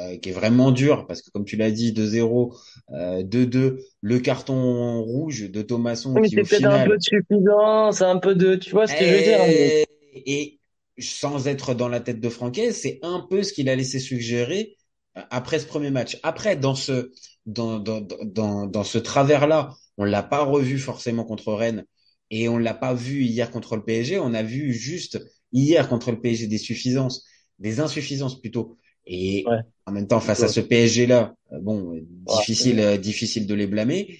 euh, 0.06 0.18
qui 0.18 0.30
est 0.30 0.32
vraiment 0.32 0.70
dur, 0.70 1.06
parce 1.06 1.22
que 1.22 1.30
comme 1.30 1.44
tu 1.44 1.56
l'as 1.56 1.70
dit, 1.70 1.92
2-0, 1.92 2.54
euh, 2.90 3.22
2-2, 3.22 3.80
le 4.00 4.18
carton 4.18 5.02
rouge 5.02 5.50
de 5.50 5.62
Thomasson 5.62 6.14
Oui, 6.14 6.22
mais 6.22 6.28
qui 6.28 6.34
c'est 6.34 6.40
au 6.42 6.44
peut-être 6.44 6.64
un 6.66 6.78
peu 6.80 6.96
final 6.96 6.96
de 6.96 7.02
suffisance, 7.02 8.02
un 8.02 8.18
peu 8.18 8.34
de, 8.34 8.56
tu 8.56 8.70
vois 8.70 8.86
ce 8.86 8.94
que 8.94 9.04
je 9.04 9.14
veux 9.14 9.22
dire, 9.22 9.38
mais 9.46 9.84
et, 10.14 10.32
et 10.42 10.60
sans 10.98 11.46
être 11.46 11.74
dans 11.74 11.88
la 11.88 12.00
tête 12.00 12.20
de 12.20 12.28
Franquet, 12.28 12.72
c'est 12.72 12.98
un 13.02 13.26
peu 13.28 13.42
ce 13.42 13.52
qu'il 13.52 13.68
a 13.68 13.76
laissé 13.76 13.98
suggérer 13.98 14.76
euh, 15.16 15.22
après 15.30 15.58
ce 15.58 15.66
premier 15.66 15.90
match. 15.90 16.18
Après, 16.22 16.56
dans 16.56 16.74
ce, 16.74 17.12
dans, 17.44 17.78
dans, 17.78 18.00
dans, 18.00 18.66
dans 18.66 18.84
ce 18.84 18.98
travers-là, 18.98 19.74
on 19.98 20.04
l'a 20.04 20.22
pas 20.22 20.44
revu 20.44 20.78
forcément 20.78 21.24
contre 21.24 21.52
Rennes 21.52 21.84
et 22.30 22.48
on 22.48 22.58
l'a 22.58 22.74
pas 22.74 22.94
vu 22.94 23.22
hier 23.22 23.50
contre 23.50 23.76
le 23.76 23.84
PSG. 23.84 24.18
On 24.18 24.34
a 24.34 24.42
vu 24.42 24.72
juste 24.72 25.18
hier 25.52 25.88
contre 25.88 26.10
le 26.10 26.20
PSG 26.20 26.46
des 26.46 26.58
suffisances, 26.58 27.24
des 27.58 27.80
insuffisances 27.80 28.40
plutôt. 28.40 28.76
Et 29.06 29.44
ouais, 29.44 29.62
en 29.86 29.92
même 29.92 30.08
temps, 30.08 30.20
face 30.20 30.42
à 30.42 30.48
ce 30.48 30.60
PSG-là, 30.60 31.34
euh, 31.52 31.58
bon, 31.60 31.94
euh, 31.96 32.00
Ouais. 32.26 32.44
difficile, 32.44 32.80
euh, 32.80 32.96
difficile 32.98 33.46
de 33.46 33.54
les 33.54 33.66
blâmer. 33.66 34.18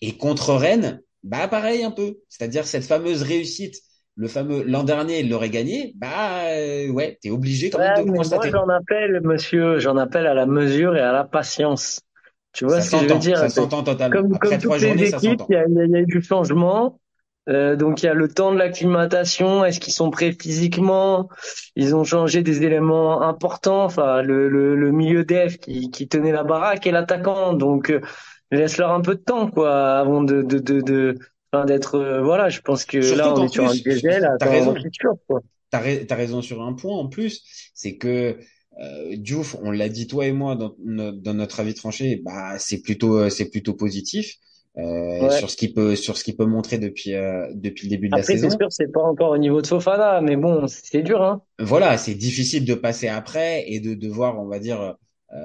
Et 0.00 0.16
contre 0.16 0.54
Rennes, 0.54 1.02
bah 1.24 1.48
pareil 1.48 1.82
un 1.84 1.90
peu. 1.92 2.20
C'est-à-dire 2.28 2.66
cette 2.66 2.84
fameuse 2.84 3.22
réussite, 3.22 3.76
le 4.16 4.28
fameux 4.28 4.62
l'an 4.64 4.84
dernier, 4.84 5.20
il 5.20 5.30
l'aurait 5.30 5.50
gagné. 5.50 5.92
Bah 5.96 6.46
euh, 6.50 6.88
ouais, 6.90 7.18
t'es 7.22 7.30
obligé 7.30 7.70
quand 7.70 7.80
même 7.80 7.92
Ouais, 7.92 8.02
de 8.04 8.04
mais 8.04 8.24
moi, 8.24 8.46
constater. 8.46 8.50
j'en 8.50 8.68
appelle, 8.68 9.20
monsieur, 9.22 9.78
j'en 9.78 9.96
appelle 9.98 10.26
à 10.26 10.34
la 10.34 10.46
mesure 10.46 10.96
et 10.96 11.00
à 11.00 11.12
la 11.12 11.24
patience. 11.24 12.00
Tu 12.52 12.64
vois 12.64 12.80
Ça 12.80 12.82
ce 12.82 12.90
que 12.90 12.98
je 12.98 13.06
veux 13.06 13.18
dire? 13.18 13.36
ça 13.36 13.48
C'est 13.50 13.68
s'entend 13.68 13.82
totalement. 13.82 14.20
Comme, 14.20 14.30
Après 14.30 14.58
comme 14.58 14.60
trois 14.60 14.78
toutes 14.78 14.80
les 14.80 15.04
journées, 15.04 15.08
équipes, 15.08 15.42
il 15.50 15.52
y 15.54 15.90
y 15.90 15.96
a 15.96 16.00
eu 16.00 16.06
du 16.06 16.22
changement. 16.22 16.98
Euh, 17.48 17.76
donc 17.76 18.02
il 18.02 18.06
y 18.06 18.08
a 18.08 18.14
le 18.14 18.28
temps 18.28 18.52
de 18.52 18.58
l'acclimatation. 18.58 19.64
Est-ce 19.64 19.80
qu'ils 19.80 19.92
sont 19.94 20.10
prêts 20.10 20.32
physiquement? 20.32 21.28
Ils 21.76 21.94
ont 21.96 22.04
changé 22.04 22.42
des 22.42 22.62
éléments 22.62 23.22
importants. 23.22 23.84
Enfin, 23.84 24.22
le, 24.22 24.48
le, 24.48 24.76
le 24.76 24.92
milieu 24.92 25.24
def 25.24 25.58
qui, 25.58 25.90
qui 25.90 26.08
tenait 26.08 26.32
la 26.32 26.44
baraque 26.44 26.86
et 26.86 26.90
l'attaquant. 26.90 27.54
Donc 27.54 27.90
euh, 27.90 28.00
laisse-leur 28.50 28.92
un 28.92 29.00
peu 29.00 29.14
de 29.14 29.20
temps, 29.20 29.48
quoi, 29.50 29.98
avant 29.98 30.22
de, 30.22 30.42
de, 30.42 30.58
de, 30.58 30.80
de 30.80 31.18
enfin, 31.52 31.64
d'être. 31.64 31.94
euh, 31.96 32.22
voilà, 32.22 32.48
je 32.48 32.60
pense 32.60 32.84
que 32.84 32.98
là 33.14 33.32
on 33.34 33.44
est 33.44 33.48
sur 33.48 33.64
un 33.64 33.70
plus, 33.70 33.82
diesel 33.94 34.24
à 34.24 34.36
t'as 34.38 34.50
raison. 34.50 34.74
quoi. 35.26 35.40
t'as, 35.70 35.80
as 35.80 36.14
raison 36.14 36.42
sur 36.42 36.62
un 36.62 36.72
point 36.74 36.96
en 36.96 37.08
plus, 37.08 37.42
c'est 37.74 37.96
que 37.96 38.38
euh, 38.80 39.16
Diouf, 39.16 39.56
on 39.62 39.70
l'a 39.70 39.88
dit 39.88 40.06
toi 40.06 40.26
et 40.26 40.32
moi 40.32 40.54
dans, 40.54 40.74
dans 40.78 41.34
notre 41.34 41.60
avis 41.60 41.74
tranché, 41.74 42.20
bah 42.24 42.58
c'est 42.58 42.80
plutôt 42.82 43.28
c'est 43.30 43.50
plutôt 43.50 43.74
positif. 43.74 44.36
Euh, 44.78 45.30
sur 45.30 45.50
ce 45.50 45.56
qu'il 45.56 45.74
peut 45.74 45.96
sur 45.96 46.16
ce 46.16 46.22
qu'il 46.22 46.36
peut 46.36 46.46
montrer 46.46 46.78
depuis 46.78 47.14
euh, 47.14 47.48
depuis 47.52 47.86
le 47.88 47.90
début 47.90 48.08
de 48.08 48.16
la 48.16 48.22
saison. 48.22 48.46
Après 48.46 48.50
c'est 48.50 48.58
sûr 48.58 48.66
c'est 48.70 48.92
pas 48.92 49.02
encore 49.02 49.30
au 49.30 49.38
niveau 49.38 49.60
de 49.60 49.66
Fofana 49.66 50.20
mais 50.20 50.36
bon 50.36 50.66
c'est 50.68 51.02
dur 51.02 51.20
hein. 51.20 51.42
Voilà 51.58 51.98
c'est 51.98 52.14
difficile 52.14 52.64
de 52.64 52.74
passer 52.74 53.08
après 53.08 53.64
et 53.66 53.80
de 53.80 53.94
devoir 53.94 54.40
on 54.40 54.46
va 54.46 54.60
dire 54.60 54.94
euh, 55.34 55.36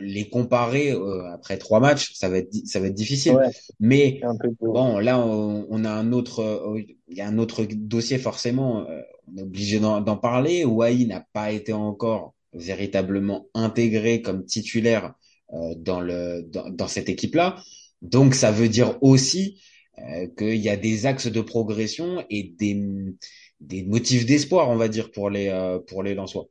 les 0.00 0.28
comparer 0.28 0.92
euh, 0.92 1.24
après 1.32 1.58
trois 1.58 1.80
matchs. 1.80 2.12
Ça 2.14 2.28
va 2.28 2.38
être 2.38 2.54
ça 2.66 2.78
va 2.78 2.86
être 2.86 2.94
difficile. 2.94 3.34
Ouais, 3.34 3.50
mais 3.80 4.20
bon 4.60 4.98
là 4.98 5.18
on, 5.18 5.66
on, 5.68 5.84
a 5.84 5.90
un 5.90 6.12
autre 6.12 6.76
il 7.08 7.16
y 7.16 7.20
a 7.20 7.26
un 7.26 7.38
autre 7.38 7.66
dossier 7.68 8.18
forcément 8.18 8.86
on 9.26 9.38
est 9.38 9.42
obligé 9.42 9.80
d'en 9.80 10.16
parler. 10.16 10.64
Wai 10.64 11.04
n'a 11.04 11.24
pas 11.32 11.50
été 11.50 11.72
encore 11.72 12.34
véritablement 12.52 13.48
intégré 13.54 14.22
comme 14.22 14.44
titulaire 14.44 15.14
dans 15.78 16.00
le 16.00 16.42
dans, 16.42 16.70
dans 16.70 16.86
cette 16.86 17.08
équipe 17.08 17.34
là 17.34 17.56
donc, 18.02 18.34
ça 18.34 18.50
veut 18.50 18.68
dire 18.68 18.96
aussi 19.02 19.60
euh, 19.98 20.26
qu'il 20.36 20.56
y 20.56 20.68
a 20.68 20.76
des 20.76 21.06
axes 21.06 21.26
de 21.26 21.40
progression 21.40 22.24
et 22.30 22.54
des, 22.58 22.80
des 23.60 23.82
motifs 23.82 24.26
d'espoir, 24.26 24.68
on 24.68 24.76
va 24.76 24.88
dire, 24.88 25.10
pour 25.10 25.30
les, 25.30 25.48
euh, 25.48 25.78
pour 25.78 26.02
les 26.02 26.14
Lensois. 26.14 26.46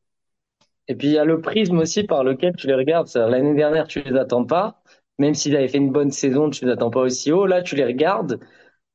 Et 0.88 0.96
puis, 0.96 1.08
il 1.08 1.13
y 1.13 1.18
a 1.18 1.25
le 1.25 1.42
prisme 1.42 1.80
aussi 1.80 2.04
par 2.04 2.24
lequel 2.24 2.56
tu 2.58 2.68
les 2.68 2.74
regardes. 2.74 3.10
L'année 3.16 3.56
dernière, 3.56 3.88
tu 3.88 4.01
les 4.01 4.18
attends 4.18 4.46
pas. 4.46 4.82
Même 5.20 5.34
s'ils 5.34 5.56
avaient 5.56 5.68
fait 5.68 5.80
une 5.80 5.92
bonne 5.92 6.12
saison, 6.12 6.50
tu 6.50 6.66
les 6.66 6.72
attends 6.72 6.92
pas 6.92 7.01
aussi 7.01 7.32
haut. 7.32 7.46
Là, 7.46 7.62
tu 7.62 7.75
les 7.75 7.86
regardes 7.86 8.39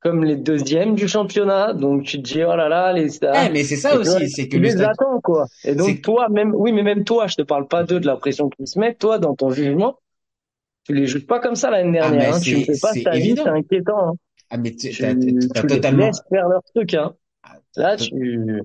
comme 0.01 0.25
les 0.25 0.37
deuxièmes 0.37 0.95
du 0.95 1.07
championnat. 1.07 1.75
Donc, 1.75 2.05
tu 2.05 2.23
te 2.23 2.23
dis, 2.23 2.43
oh 2.45 2.57
là 2.57 2.69
là, 2.69 2.93
les 2.93 3.09
stars. 3.09 3.51
mais 3.53 3.63
c'est 3.63 3.77
ça 3.77 3.97
aussi, 3.97 4.29
c'est 4.29 4.49
que 4.49 4.57
tu 4.57 4.63
les 4.63 4.81
attends, 4.83 5.21
quoi. 5.23 5.47
Et 5.65 5.75
donc, 5.75 6.03
toi, 6.03 6.29
même, 6.29 6.55
oui, 6.55 6.73
mais 6.73 6.83
même 6.83 7.05
toi, 7.05 7.27
je 7.27 7.37
te 7.37 7.43
parle 7.43 7.69
pas 7.69 7.85
d'eux, 7.85 8.01
de 8.01 8.07
la 8.07 8.17
pression 8.17 8.49
qu'ils 8.49 8.67
se 8.67 8.79
mettent. 8.79 8.99
Toi, 8.99 9.19
dans 9.19 9.35
ton 9.35 9.51
jugement, 9.51 9.99
tu 10.85 10.95
les 10.95 11.07
joues 11.07 11.27
pas 11.27 11.41
comme 11.41 11.55
ça 11.57 11.71
l'année 11.71 11.99
ah, 12.01 12.11
dernière. 12.11 12.35
hein. 12.35 12.41
Tu 12.41 12.57
me 12.59 12.65
fais 12.65 12.79
pas 12.81 12.93
ta 12.93 13.13
vie, 13.13 13.35
c'est 13.37 13.49
inquiétant. 13.49 14.11
Hein. 14.11 14.15
Ah 14.51 14.59
mais 14.59 14.75
tu 14.75 14.89
as, 15.05 15.15
totalement. 15.63 16.07
laisses 16.07 16.23
faire 16.29 16.49
leur 16.49 16.63
truc. 16.75 16.93
Hein. 16.95 17.15
Ah, 17.43 17.57
Là, 17.77 17.97
tu... 17.97 18.11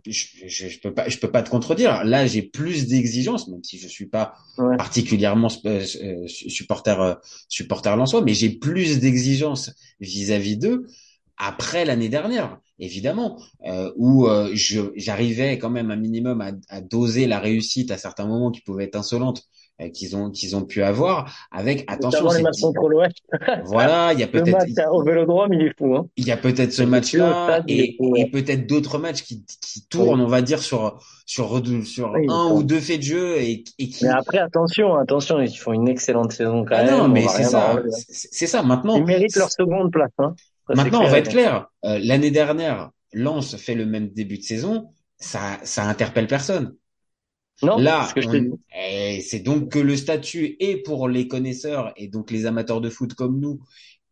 je, 0.06 0.48
je, 0.48 0.68
je, 0.68 0.80
peux 0.80 0.94
pas, 0.94 1.08
je 1.08 1.18
peux 1.18 1.32
pas 1.32 1.42
te 1.42 1.50
contredire. 1.50 2.04
Là, 2.04 2.28
j'ai 2.28 2.42
plus 2.42 2.88
d'exigences, 2.88 3.48
même 3.48 3.64
si 3.64 3.78
je 3.78 3.88
suis 3.88 4.08
pas 4.08 4.36
particulièrement 4.78 5.48
euh, 5.66 5.86
euh, 6.04 6.28
supporter 6.28 7.00
euh, 7.02 7.16
supporter 7.48 7.96
Lensois, 7.96 8.22
mais 8.22 8.34
j'ai 8.34 8.50
plus 8.50 9.00
d'exigences 9.00 9.72
vis-à-vis 10.00 10.58
d'eux 10.58 10.86
après 11.38 11.86
l'année 11.86 12.10
dernière, 12.10 12.60
évidemment, 12.80 13.40
euh, 13.66 13.92
où 13.96 14.28
j'arrivais 14.96 15.58
quand 15.60 15.70
même 15.70 15.92
un 15.92 15.96
minimum 15.96 16.42
à, 16.42 16.52
à, 16.68 16.82
doser 16.82 17.28
la 17.28 17.40
réussite 17.40 17.92
à 17.92 17.98
certains 17.98 18.26
moments 18.26 18.52
qui 18.52 18.62
pouvaient 18.62 18.86
être 18.86 18.96
insolentes 18.96 19.44
qu'ils 19.94 20.16
ont 20.16 20.32
qu'ils 20.32 20.56
ont 20.56 20.64
pu 20.64 20.82
avoir 20.82 21.32
avec 21.52 21.86
attention 21.88 22.30
les 22.32 22.42
matchs 22.42 22.62
contre 22.62 22.82
voilà 23.66 24.12
il 24.14 24.20
y 24.20 24.24
a 24.24 24.28
peut-être 24.28 24.66
au 24.92 25.04
Vélodrome 25.04 25.54
il 25.54 25.68
est 25.68 25.78
fou 25.78 25.96
hein. 25.96 26.08
il 26.18 26.26
y 26.26 26.32
a 26.32 26.38
peut-être 26.38 26.74
ce 26.74 26.84
match 26.84 27.14
là 27.14 27.64
et, 27.68 27.98
et 28.16 28.30
peut-être 28.32 28.68
d'autres 28.68 28.98
matchs 28.98 29.22
qui, 29.22 29.46
qui 29.46 29.88
tournent 29.88 30.22
on 30.22 30.28
va 30.28 30.42
dire 30.42 30.60
sur 30.60 31.00
sur 31.28 31.62
sur 31.84 32.16
un 32.16 32.52
ou 32.52 32.64
deux 32.64 32.80
faits 32.80 33.00
de 33.00 33.04
jeu 33.04 33.38
et, 33.38 33.64
et 33.78 33.90
qui 33.90 34.06
mais 34.06 34.12
après 34.12 34.40
attention 34.40 34.96
attention 34.96 35.40
ils 35.42 35.56
font 35.56 35.74
une 35.74 35.88
excellente 35.88 36.32
saison 36.32 36.66
quand 36.66 36.76
ah 36.78 36.84
même 36.84 36.98
non 36.98 37.08
mais 37.08 37.28
c'est 37.28 37.44
ça. 37.44 37.82
c'est 37.90 38.48
ça. 38.48 38.64
Maintenant 38.64 38.96
ils 38.96 39.06
méritent 39.06 39.36
leur 39.36 39.52
seconde 39.52 39.92
place 39.92 40.12
hein. 40.20 40.36
maintenant 40.70 41.04
on 41.04 41.10
va 41.10 41.20
être 41.20 41.30
clair. 41.30 41.68
Euh, 41.86 42.00
l'année 42.02 42.32
dernière 42.32 42.92
Lens 43.14 43.56
fait 43.58 43.76
le 43.76 43.86
même 43.86 44.10
début 44.10 44.38
de 44.38 44.44
saison. 44.44 44.90
Ça 45.18 45.58
ça 45.64 45.84
interpelle 45.84 46.28
personne 46.28 46.76
non, 47.64 47.78
là, 47.78 48.08
c'est 49.22 49.40
donc 49.40 49.72
que 49.72 49.80
le 49.80 49.96
statut 49.96 50.56
est 50.60 50.78
pour 50.78 51.08
les 51.08 51.28
connaisseurs 51.28 51.94
et 51.96 52.08
donc 52.08 52.32
les 52.32 52.46
amateurs 52.46 52.82
de 52.82 52.90
foot 52.90 53.14
comme 53.14 53.40
nous, 53.40 53.60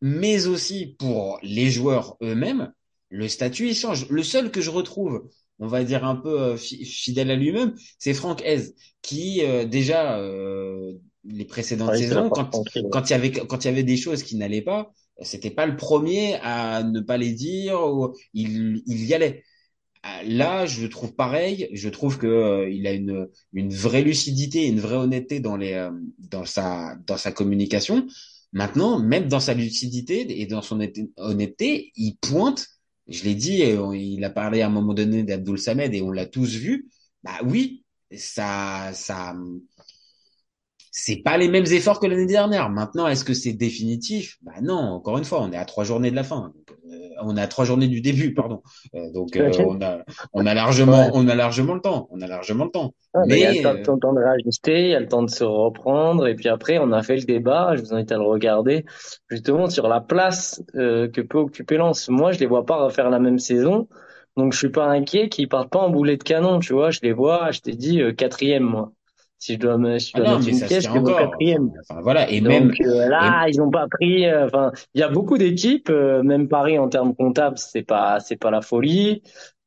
mais 0.01 0.47
aussi 0.47 0.95
pour 0.97 1.39
les 1.43 1.69
joueurs 1.69 2.17
eux-mêmes, 2.21 2.73
le 3.09 3.27
statut 3.27 3.69
il 3.69 3.75
change. 3.75 4.09
Le 4.09 4.23
seul 4.23 4.51
que 4.51 4.61
je 4.61 4.69
retrouve, 4.69 5.29
on 5.59 5.67
va 5.67 5.83
dire 5.83 6.05
un 6.05 6.15
peu 6.15 6.41
euh, 6.41 6.57
fidèle 6.57 7.31
à 7.31 7.35
lui-même, 7.35 7.75
c'est 7.99 8.13
Franck 8.13 8.41
Hez, 8.41 8.73
qui 9.01 9.41
euh, 9.43 9.65
déjà 9.65 10.17
euh, 10.19 10.93
les 11.23 11.45
précédentes 11.45 11.95
saisons, 11.95 12.29
quand, 12.29 12.49
quand 12.91 13.09
il 13.09 13.11
y 13.11 13.13
avait 13.13 13.31
quand 13.31 13.63
il 13.63 13.67
y 13.67 13.71
avait 13.71 13.83
des 13.83 13.97
choses 13.97 14.23
qui 14.23 14.35
n'allaient 14.37 14.61
pas, 14.61 14.91
c'était 15.21 15.51
pas 15.51 15.65
le 15.65 15.77
premier 15.77 16.35
à 16.41 16.83
ne 16.83 16.99
pas 16.99 17.17
les 17.17 17.31
dire, 17.31 17.79
ou 17.81 18.13
il, 18.33 18.83
il 18.85 19.05
y 19.05 19.13
allait. 19.13 19.43
Là, 20.25 20.65
je 20.65 20.85
trouve 20.87 21.15
pareil. 21.15 21.69
Je 21.73 21.89
trouve 21.89 22.17
que 22.17 22.27
euh, 22.27 22.69
il 22.69 22.87
a 22.87 22.93
une 22.93 23.27
vraie 23.73 24.03
lucidité, 24.03 24.67
une 24.67 24.79
vraie 24.79 24.97
honnêteté 24.97 25.41
euh, 25.45 25.91
dans 26.19 26.45
sa 26.45 27.31
communication. 27.33 28.05
Maintenant, 28.53 28.99
même 28.99 29.27
dans 29.27 29.39
sa 29.39 29.53
lucidité 29.53 30.41
et 30.41 30.45
dans 30.45 30.61
son 30.61 30.79
honnêteté, 31.17 31.91
il 31.95 32.17
pointe. 32.17 32.67
Je 33.07 33.23
l'ai 33.23 33.35
dit, 33.35 33.63
il 33.93 34.23
a 34.23 34.29
parlé 34.29 34.61
à 34.61 34.67
un 34.67 34.69
moment 34.69 34.93
donné 34.93 35.23
d'Abdul 35.23 35.59
Samed 35.59 35.93
et 35.93 36.01
on 36.01 36.11
l'a 36.11 36.25
tous 36.25 36.55
vu. 36.55 36.87
Bah 37.23 37.37
oui, 37.43 37.83
ça 38.15 38.91
ça 38.93 39.35
c'est 40.97 41.17
pas 41.17 41.37
les 41.37 41.49
mêmes 41.49 41.65
efforts 41.65 41.99
que 41.99 42.07
l'année 42.07 42.25
dernière. 42.25 42.69
Maintenant, 42.69 43.05
est-ce 43.05 43.25
que 43.25 43.33
c'est 43.33 43.51
définitif? 43.51 44.37
Bah 44.43 44.53
non. 44.61 44.77
Encore 44.77 45.17
une 45.17 45.25
fois, 45.25 45.41
on 45.41 45.51
est 45.51 45.57
à 45.57 45.65
trois 45.65 45.83
journées 45.83 46.09
de 46.09 46.15
la 46.15 46.23
fin. 46.23 46.53
Euh, 46.89 46.97
on 47.21 47.35
est 47.35 47.41
à 47.41 47.47
trois 47.47 47.65
journées 47.65 47.89
du 47.89 47.99
début, 47.99 48.33
pardon. 48.33 48.61
Euh, 48.95 49.11
donc 49.11 49.35
euh, 49.35 49.51
on 49.67 49.81
a 49.81 50.05
on 50.31 50.45
a 50.45 50.53
largement 50.53 51.09
on 51.13 51.27
a 51.27 51.35
largement 51.35 51.73
le 51.73 51.81
temps. 51.81 52.07
On 52.11 52.21
a 52.21 52.27
largement 52.27 52.63
le 52.63 52.71
temps. 52.71 52.93
mais 53.27 53.41
il 53.41 53.61
y 53.61 53.65
a 53.65 53.73
le 53.73 53.83
temps, 53.83 53.97
de 53.97 54.19
réajuster, 54.19 54.83
il 54.83 54.89
y 54.91 54.95
a 54.95 55.01
le 55.01 55.09
temps 55.09 55.23
de 55.23 55.29
se 55.29 55.43
reprendre. 55.43 56.27
Et 56.27 56.35
puis 56.35 56.47
après, 56.47 56.77
on 56.77 56.93
a 56.93 57.03
fait 57.03 57.17
le 57.17 57.23
débat. 57.23 57.75
Je 57.75 57.81
vous 57.81 57.93
invite 57.93 58.13
à 58.13 58.15
le 58.15 58.23
regarder 58.23 58.85
justement 59.29 59.69
sur 59.69 59.89
la 59.89 59.99
place 59.99 60.63
que 60.73 61.21
peut 61.21 61.39
occuper 61.39 61.75
Lens. 61.75 62.07
Moi, 62.07 62.31
je 62.31 62.39
les 62.39 62.45
vois 62.45 62.65
pas 62.65 62.77
refaire 62.77 63.09
la 63.09 63.19
même 63.19 63.39
saison. 63.39 63.89
Donc 64.37 64.53
je 64.53 64.59
suis 64.59 64.71
pas 64.71 64.85
inquiet 64.85 65.27
qu'ils 65.27 65.49
partent 65.49 65.71
pas 65.71 65.79
en 65.79 65.89
boulet 65.89 66.15
de 66.15 66.23
canon, 66.23 66.59
tu 66.59 66.71
vois. 66.71 66.89
Je 66.89 67.01
les 67.03 67.11
vois, 67.11 67.51
je 67.51 67.59
t'ai 67.59 67.73
dit 67.73 68.01
quatrième 68.15 68.63
moi. 68.63 68.93
Si 69.37 69.53
je 69.53 69.59
dois, 69.59 69.77
me, 69.77 69.99
si 69.99 70.11
je 70.11 70.17
dois 70.17 70.29
ah 70.29 70.37
mettre 70.37 70.49
une 70.49 70.61
pièce, 70.61 70.85
je 70.85 70.91
vais 70.91 71.03
quatrième. 71.03 71.71
Enfin, 71.81 72.01
voilà. 72.01 72.29
Et 72.31 72.41
Donc, 72.41 72.49
même 72.49 72.71
euh, 72.81 73.07
là, 73.09 73.47
ils 73.47 73.57
n'ont 73.57 73.69
pas 73.69 73.87
pris. 73.87 74.25
Euh, 74.25 74.45
enfin, 74.45 74.71
il 74.93 75.01
y 75.01 75.03
a 75.03 75.09
beaucoup 75.09 75.37
d'équipes. 75.37 75.89
Euh, 75.89 76.23
même 76.23 76.47
Paris 76.47 76.79
en 76.79 76.87
termes 76.87 77.13
comptables, 77.13 77.57
c'est 77.57 77.83
pas, 77.83 78.19
c'est 78.19 78.37
pas 78.37 78.49
la 78.49 78.61
folie. 78.61 79.21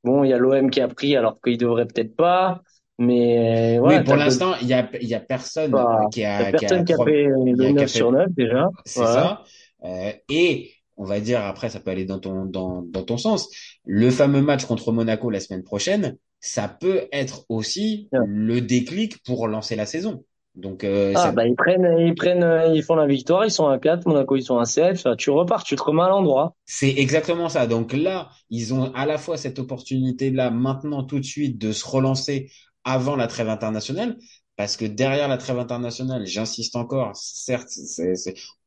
Bon, 0.04 0.24
il 0.24 0.30
y 0.30 0.32
a 0.32 0.38
l'OM 0.38 0.70
qui 0.70 0.80
a 0.80 0.88
pris 0.88 1.16
alors 1.16 1.38
qu'il 1.40 1.58
devrait 1.58 1.86
peut-être 1.86 2.16
pas. 2.16 2.62
Mais 2.98 3.78
ouais, 3.78 3.98
oui, 3.98 4.04
pour 4.04 4.16
l'instant, 4.16 4.54
il 4.60 4.66
y 4.66 4.74
a, 4.74 4.88
il 5.00 5.06
y 5.06 5.14
a 5.14 5.20
personne 5.20 5.72
qui 6.10 6.24
a, 6.24 6.50
personne 6.50 6.84
qui 6.84 6.92
a, 6.92 6.96
qui 6.96 7.00
a, 7.00 7.04
fait 7.04 7.24
le 7.26 7.72
9 7.72 7.86
sur 7.86 8.10
9 8.10 8.26
déjà. 8.30 8.68
C'est 8.84 9.04
ça. 9.04 9.44
Euh, 9.84 10.10
et 10.28 10.72
on 10.96 11.04
va 11.04 11.20
dire 11.20 11.40
après, 11.44 11.68
ça 11.68 11.78
peut 11.78 11.92
aller 11.92 12.04
dans 12.04 12.18
ton 12.18 12.44
dans, 12.44 12.82
dans 12.82 13.04
ton 13.04 13.16
sens. 13.16 13.48
Le 13.84 14.10
fameux 14.10 14.42
match 14.42 14.64
contre 14.64 14.90
Monaco 14.90 15.30
la 15.30 15.38
semaine 15.38 15.62
prochaine, 15.62 16.16
ça 16.40 16.68
peut 16.68 17.08
être 17.12 17.44
aussi 17.48 18.08
le 18.12 18.60
déclic 18.60 19.22
pour 19.24 19.48
lancer 19.48 19.76
la 19.76 19.86
saison. 19.86 20.24
Donc 20.54 20.82
euh, 20.82 21.12
ah, 21.14 21.30
bah 21.30 21.46
ils 21.46 21.54
prennent 21.54 21.96
ils 22.00 22.16
prennent 22.16 22.42
euh, 22.42 22.74
ils 22.74 22.82
font 22.82 22.96
la 22.96 23.06
victoire, 23.06 23.44
ils 23.44 23.50
sont 23.50 23.68
à 23.68 23.78
4, 23.78 24.06
Monaco 24.06 24.34
ils 24.34 24.42
sont 24.42 24.58
à 24.58 24.64
7, 24.64 25.16
tu 25.16 25.30
repars, 25.30 25.62
tu 25.62 25.76
te 25.76 25.82
remets 25.82 26.02
à 26.02 26.08
l'endroit. 26.08 26.56
C'est 26.64 26.90
exactement 26.96 27.48
ça. 27.48 27.68
Donc 27.68 27.92
là, 27.92 28.28
ils 28.50 28.74
ont 28.74 28.92
à 28.94 29.06
la 29.06 29.18
fois 29.18 29.36
cette 29.36 29.60
opportunité 29.60 30.30
là 30.30 30.50
maintenant 30.50 31.04
tout 31.04 31.20
de 31.20 31.24
suite 31.24 31.58
de 31.58 31.70
se 31.70 31.86
relancer 31.86 32.50
avant 32.82 33.14
la 33.14 33.28
trêve 33.28 33.48
internationale 33.48 34.16
parce 34.56 34.76
que 34.76 34.84
derrière 34.84 35.28
la 35.28 35.36
trêve 35.36 35.60
internationale, 35.60 36.26
j'insiste 36.26 36.74
encore, 36.74 37.12
certes, 37.14 37.70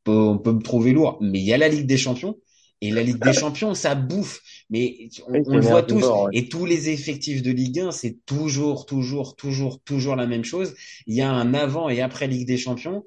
peut, 0.04 0.12
on 0.12 0.38
peut 0.38 0.52
me 0.52 0.62
trouver 0.62 0.92
lourd, 0.92 1.18
mais 1.20 1.40
il 1.40 1.44
y 1.44 1.52
a 1.52 1.58
la 1.58 1.68
Ligue 1.68 1.86
des 1.86 1.98
Champions 1.98 2.36
et 2.82 2.90
la 2.90 3.02
Ligue 3.04 3.22
des 3.22 3.32
Champions, 3.32 3.74
ça 3.74 3.94
bouffe. 3.94 4.42
Mais 4.68 5.08
on, 5.28 5.54
le 5.54 5.60
voit 5.60 5.84
tous. 5.84 6.04
Et 6.32 6.48
tous 6.48 6.66
les 6.66 6.90
effectifs 6.90 7.40
de 7.40 7.52
Ligue 7.52 7.78
1, 7.78 7.92
c'est 7.92 8.18
toujours, 8.26 8.86
toujours, 8.86 9.36
toujours, 9.36 9.80
toujours 9.84 10.16
la 10.16 10.26
même 10.26 10.44
chose. 10.44 10.74
Il 11.06 11.14
y 11.14 11.22
a 11.22 11.30
un 11.30 11.54
avant 11.54 11.88
et 11.88 12.02
après 12.02 12.26
Ligue 12.26 12.46
des 12.46 12.58
Champions. 12.58 13.04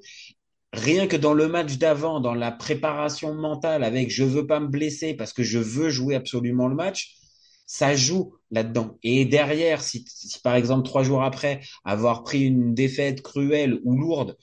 Rien 0.72 1.06
que 1.06 1.16
dans 1.16 1.34
le 1.34 1.46
match 1.46 1.76
d'avant, 1.76 2.20
dans 2.20 2.34
la 2.34 2.52
préparation 2.52 3.34
mentale 3.34 3.84
avec 3.84 4.10
je 4.10 4.24
veux 4.24 4.46
pas 4.46 4.60
me 4.60 4.66
blesser 4.66 5.12
parce 5.12 5.34
que 5.34 5.42
je 5.42 5.58
veux 5.58 5.90
jouer 5.90 6.14
absolument 6.14 6.68
le 6.68 6.74
match, 6.74 7.14
ça 7.66 7.94
joue 7.94 8.34
là-dedans. 8.50 8.96
Et 9.02 9.26
derrière, 9.26 9.82
si, 9.82 10.04
si, 10.08 10.40
par 10.40 10.54
exemple 10.54 10.86
trois 10.86 11.02
jours 11.02 11.22
après 11.22 11.60
avoir 11.84 12.24
pris 12.24 12.44
une 12.44 12.74
défaite 12.74 13.20
cruelle 13.20 13.78
ou 13.84 13.98
lourde, 13.98 14.36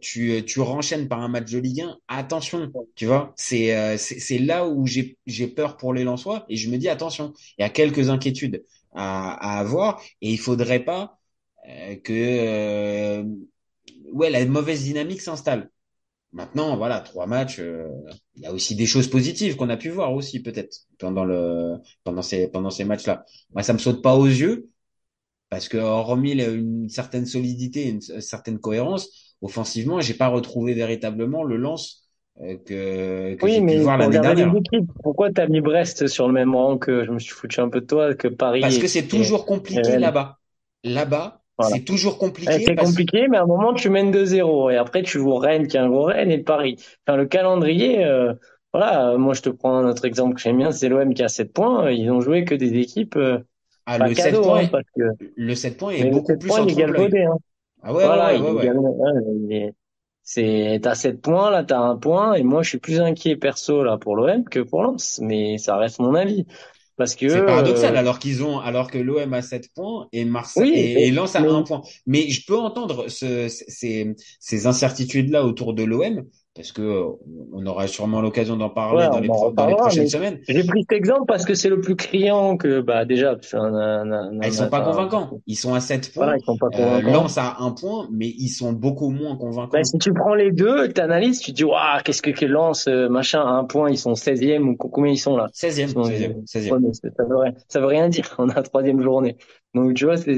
tu, 0.00 0.32
euh, 0.32 0.42
tu 0.42 0.60
renchaînes 0.60 1.08
par 1.08 1.20
un 1.20 1.28
match 1.28 1.50
de 1.50 1.58
Ligue 1.58 1.82
1, 1.82 1.98
attention, 2.08 2.70
tu 2.94 3.06
vois, 3.06 3.32
c'est 3.36 3.76
euh, 3.76 3.96
c'est 3.98 4.38
là 4.38 4.66
où 4.68 4.86
j'ai 4.86 5.46
peur 5.48 5.76
pour 5.76 5.92
les 5.94 6.04
Lensois 6.04 6.44
et 6.48 6.56
je 6.56 6.70
me 6.70 6.78
dis 6.78 6.88
attention, 6.88 7.32
il 7.58 7.62
y 7.62 7.64
a 7.64 7.68
quelques 7.70 8.08
inquiétudes 8.10 8.64
à, 8.94 9.32
à 9.56 9.60
avoir 9.60 10.00
et 10.20 10.30
il 10.30 10.38
faudrait 10.38 10.84
pas 10.84 11.18
que 12.04 13.22
ouais 14.12 14.30
la 14.30 14.44
mauvaise 14.46 14.84
dynamique 14.84 15.20
s'installe. 15.20 15.70
Maintenant, 16.32 16.76
voilà, 16.76 17.00
trois 17.00 17.26
matchs, 17.26 17.60
il 18.36 18.42
y 18.42 18.46
a 18.46 18.52
aussi 18.52 18.74
des 18.76 18.86
choses 18.86 19.08
positives 19.08 19.56
qu'on 19.56 19.70
a 19.70 19.76
pu 19.76 19.90
voir 19.90 20.12
aussi 20.14 20.40
peut-être 20.42 20.76
pendant 20.98 21.24
le 21.24 21.76
pendant 22.04 22.22
ces 22.22 22.48
pendant 22.48 22.70
ces 22.70 22.84
matchs-là. 22.84 23.24
Moi, 23.54 23.62
ça 23.62 23.72
me 23.74 23.78
saute 23.78 24.02
pas 24.02 24.16
aux 24.16 24.26
yeux, 24.26 24.70
parce 25.50 25.68
que 25.68 25.76
hormis 25.78 26.32
une 26.32 26.88
certaine 26.88 27.26
solidité, 27.26 27.88
une 27.88 28.00
certaine 28.00 28.58
cohérence, 28.58 29.31
offensivement, 29.42 30.00
j'ai 30.00 30.14
pas 30.14 30.28
retrouvé 30.28 30.74
véritablement 30.74 31.44
le 31.44 31.56
lance 31.58 32.08
euh, 32.40 32.56
que, 32.58 33.34
que 33.36 33.46
Oui, 33.46 33.50
j'ai 33.50 33.62
pu 33.62 33.76
mais 33.76 33.80
voir 33.80 33.98
l'année 33.98 34.20
dernière. 34.20 34.62
pourquoi 35.02 35.30
t'as 35.32 35.46
mis 35.48 35.60
Brest 35.60 36.06
sur 36.06 36.26
le 36.28 36.32
même 36.32 36.54
rang 36.54 36.78
que, 36.78 37.04
je 37.04 37.10
me 37.10 37.18
suis 37.18 37.32
foutu 37.34 37.60
un 37.60 37.68
peu 37.68 37.80
de 37.80 37.86
toi, 37.86 38.14
que 38.14 38.28
Parce 38.60 38.78
que 38.78 38.86
Paris 38.86 38.88
c'est 38.88 39.08
toujours 39.08 39.44
compliqué 39.46 39.98
là-bas. 39.98 40.40
Là-bas, 40.84 41.44
Voilà. 41.58 41.76
c'est 41.76 41.84
toujours 41.84 42.16
Eh, 42.46 42.58
compliqué 42.58 42.62
C'est 42.64 42.76
parce 42.76 43.02
compliqué, 43.02 43.28
mais 43.28 43.36
à 43.38 43.42
un 43.42 43.46
moment, 43.46 43.74
tu 43.74 43.90
mènes 43.90 44.10
2-0. 44.10 44.70
Et 44.70 44.76
après, 44.76 45.02
tu 45.02 45.18
joues 45.18 45.36
Rennes, 45.36 45.66
qui 45.68 45.76
est 45.76 45.80
un 45.80 45.88
gros 45.90 46.04
Rennes, 46.04 46.30
et 46.30 46.38
Paris. 46.42 46.76
Enfin, 47.06 47.16
le 47.16 47.26
calendrier, 47.26 48.04
euh, 48.04 48.34
voilà, 48.72 49.10
euh, 49.12 49.18
moi, 49.18 49.34
je 49.34 49.42
te 49.42 49.50
prends 49.50 49.76
un 49.78 49.88
autre 49.88 50.04
exemple 50.06 50.34
que 50.36 50.40
j'aime 50.40 50.58
bien, 50.58 50.72
c'est 50.72 50.88
l'OM 50.88 51.14
qui 51.14 51.22
a 51.22 51.28
7 51.28 51.52
points. 51.52 51.90
Ils 51.92 52.10
ont 52.10 52.20
joué 52.20 52.44
que 52.44 52.54
des 52.54 52.74
équipes, 52.78 53.16
euh, 53.16 53.38
ah, 53.86 53.98
pas 53.98 54.10
le 54.10 54.14
7 54.14 54.40
cadeau, 54.40 54.42
points, 54.42 54.58
hein, 54.58 54.64
est- 54.64 54.72
parce 54.72 54.86
que, 54.96 55.02
le 55.36 55.54
7 55.54 55.76
points 55.78 55.92
est 55.92 56.04
mais 56.04 56.06
beaucoup 56.06 56.36
7 56.36 56.38
plus 56.38 56.46
points, 56.46 56.62
hein. 57.24 57.36
Ah 57.82 57.92
ouais, 57.92 58.04
Voilà, 58.04 58.34
ouais, 58.38 58.52
ouais, 58.52 58.72
est- 59.50 59.74
c'est, 60.24 60.80
t'as 60.82 60.94
7 60.94 61.20
points, 61.20 61.50
là, 61.50 61.64
t'as 61.64 61.78
un 61.80 61.96
point, 61.96 62.34
et 62.34 62.42
moi, 62.44 62.62
je 62.62 62.68
suis 62.70 62.78
plus 62.78 63.00
inquiet 63.00 63.36
perso, 63.36 63.82
là, 63.84 63.98
pour 63.98 64.16
l'OM 64.16 64.44
que 64.44 64.60
pour 64.60 64.82
Lens. 64.82 65.18
Mais 65.22 65.58
ça 65.58 65.76
reste 65.76 65.98
mon 66.00 66.14
avis. 66.14 66.46
Parce 66.96 67.16
que, 67.16 67.26
C'est 67.26 67.26
euh, 67.26 67.44
paradoxal 67.44 67.96
alors 67.96 68.18
qu'ils 68.18 68.42
ont, 68.44 68.58
alors 68.60 68.90
que 68.90 68.98
l'OM 68.98 69.32
a 69.32 69.40
7 69.42 69.68
points 69.74 70.08
et 70.12 70.24
Marseille 70.26 70.66
oui, 70.66 71.02
et, 71.06 71.10
Lens 71.10 71.34
a 71.36 71.40
mais, 71.40 71.48
un 71.48 71.62
point. 71.62 71.80
Mais 72.06 72.28
je 72.28 72.44
peux 72.44 72.58
entendre 72.58 73.08
ce, 73.08 73.48
ces, 73.48 74.14
ces 74.40 74.66
incertitudes-là 74.66 75.44
autour 75.44 75.72
de 75.72 75.82
l'OM 75.84 76.24
parce 76.54 76.70
que 76.72 76.82
euh, 76.82 77.04
on 77.52 77.64
aura 77.66 77.86
sûrement 77.86 78.20
l'occasion 78.20 78.56
d'en 78.56 78.66
Ouais, 78.68 78.74
parler 78.74 79.08
dans 79.08 79.20
les 79.20 79.28
dans 79.28 79.76
prochaines 79.76 80.06
semaines. 80.08 80.38
j'ai 80.48 80.64
pris 80.64 80.82
cet 80.82 80.92
exemple 80.92 81.24
parce 81.26 81.44
que 81.44 81.54
c'est 81.54 81.70
le 81.70 81.80
plus 81.80 81.96
criant 81.96 82.56
que, 82.56 82.80
bah, 82.80 83.04
déjà, 83.04 83.36
un, 83.54 83.58
un, 83.74 84.12
un, 84.12 84.38
Ah, 84.42 84.48
Ils 84.48 84.52
sont 84.52 84.68
pas 84.68 84.82
convaincants. 84.82 85.30
Ils 85.46 85.56
sont 85.56 85.72
à 85.74 85.80
7 85.80 86.12
voilà, 86.14 86.32
points. 86.32 86.40
ils 86.40 86.44
sont 86.44 86.56
pas 86.58 86.68
Euh. 86.78 87.00
Lens 87.00 87.38
a 87.38 87.56
un 87.60 87.70
point, 87.70 88.08
mais 88.12 88.28
ils 88.28 88.48
sont 88.50 88.72
beaucoup 88.72 89.08
moins 89.08 89.32
Bah, 89.32 89.38
convaincants. 89.40 89.82
si 89.84 89.96
tu 89.98 90.12
prends 90.12 90.34
les 90.34 90.52
deux, 90.52 90.92
tu 90.92 91.00
analyses, 91.00 91.40
tu 91.40 91.52
dis, 91.52 91.64
waouh, 91.64 92.00
qu'est-ce 92.04 92.20
que, 92.20 92.30
que 92.30 92.44
Lens, 92.44 92.86
euh, 92.86 93.08
machin, 93.08 93.40
à 93.40 93.50
un 93.52 93.64
point, 93.64 93.90
ils 93.90 93.96
sont 93.98 94.14
16e 94.14 94.68
ou 94.68 94.76
co- 94.76 94.88
combien 94.88 95.12
ils 95.12 95.16
sont 95.18 95.36
là? 95.36 95.48
16e, 95.54 95.88
Ils 95.88 95.92
sont, 95.92 96.02
16e, 96.04 96.32
ouais, 96.32 96.42
16e. 96.44 96.80
mais 96.80 96.92
c'est- 96.92 97.16
ça 97.16 97.24
veut, 97.24 97.36
rien- 97.38 97.52
ça 97.68 97.80
veut 97.80 97.86
rien 97.86 98.08
dire. 98.10 98.34
On 98.38 98.48
a 98.50 98.54
la 98.54 98.62
troisième 98.62 99.00
journée. 99.02 99.36
Donc, 99.74 99.94
tu 99.94 100.04
vois, 100.04 100.18
c'est- 100.18 100.32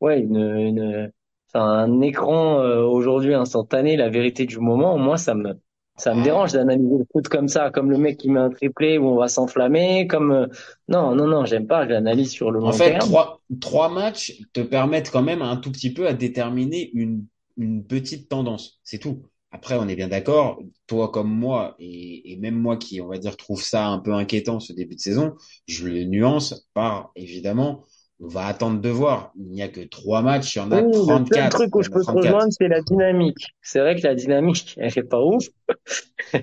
ouais, 0.00 0.20
une, 0.20 0.36
une, 0.36 1.12
un 1.54 2.00
écran, 2.00 2.60
euh, 2.60 2.82
aujourd'hui 2.82 3.34
instantané, 3.34 3.96
la 3.96 4.08
vérité 4.08 4.46
du 4.46 4.58
moment. 4.58 4.98
Moi, 4.98 5.16
ça 5.18 5.34
me, 5.34 5.54
ça 5.96 6.14
me 6.14 6.22
dérange 6.22 6.52
d'analyser 6.52 6.98
le 6.98 7.04
foot 7.12 7.28
comme 7.28 7.48
ça, 7.48 7.70
comme 7.70 7.90
le 7.90 7.98
mec 7.98 8.16
qui 8.18 8.30
met 8.30 8.40
un 8.40 8.50
triplé 8.50 8.98
où 8.98 9.06
on 9.08 9.16
va 9.16 9.28
s'enflammer, 9.28 10.06
comme, 10.06 10.32
euh, 10.32 10.46
non, 10.88 11.14
non, 11.14 11.26
non, 11.26 11.44
j'aime 11.44 11.66
pas, 11.66 11.84
je 11.84 11.90
l'analyse 11.90 12.30
sur 12.30 12.50
le 12.50 12.60
En 12.62 12.70
long 12.70 12.72
fait, 12.72 12.90
terme. 12.90 12.98
trois, 12.98 13.40
trois 13.60 13.88
matchs 13.88 14.42
te 14.52 14.60
permettent 14.60 15.10
quand 15.10 15.22
même 15.22 15.42
un 15.42 15.56
tout 15.56 15.72
petit 15.72 15.92
peu 15.92 16.06
à 16.06 16.12
déterminer 16.12 16.90
une, 16.94 17.26
une 17.56 17.84
petite 17.86 18.28
tendance. 18.28 18.80
C'est 18.84 18.98
tout. 18.98 19.22
Après, 19.52 19.76
on 19.76 19.88
est 19.88 19.96
bien 19.96 20.08
d'accord, 20.08 20.60
toi 20.86 21.08
comme 21.10 21.30
moi, 21.32 21.74
et, 21.78 22.32
et 22.32 22.36
même 22.36 22.54
moi 22.54 22.76
qui, 22.76 23.00
on 23.00 23.08
va 23.08 23.18
dire, 23.18 23.36
trouve 23.36 23.62
ça 23.62 23.88
un 23.88 23.98
peu 23.98 24.12
inquiétant 24.12 24.60
ce 24.60 24.72
début 24.72 24.94
de 24.94 25.00
saison, 25.00 25.34
je 25.66 25.88
le 25.88 26.04
nuance 26.04 26.68
par, 26.74 27.10
évidemment, 27.16 27.82
on 28.20 28.28
va 28.28 28.46
attendre 28.46 28.80
de 28.80 28.88
voir. 28.90 29.32
Il 29.36 29.50
n'y 29.50 29.62
a 29.62 29.68
que 29.68 29.80
trois 29.82 30.22
matchs, 30.22 30.56
il 30.56 30.58
y 30.58 30.62
en 30.62 30.72
a 30.72 30.82
Oui, 30.82 31.04
le 31.06 31.18
seul 31.26 31.48
34. 31.48 31.50
truc 31.50 31.74
où 31.76 31.82
je 31.82 31.90
peux 31.90 32.04
te 32.04 32.10
34. 32.12 32.16
rejoindre, 32.16 32.52
c'est 32.52 32.68
la 32.68 32.80
dynamique. 32.80 33.54
C'est 33.62 33.80
vrai 33.80 33.96
que 33.96 34.06
la 34.06 34.14
dynamique, 34.14 34.74
elle 34.78 34.96
est 34.98 35.02
pas 35.02 35.20
ouf. 35.20 35.44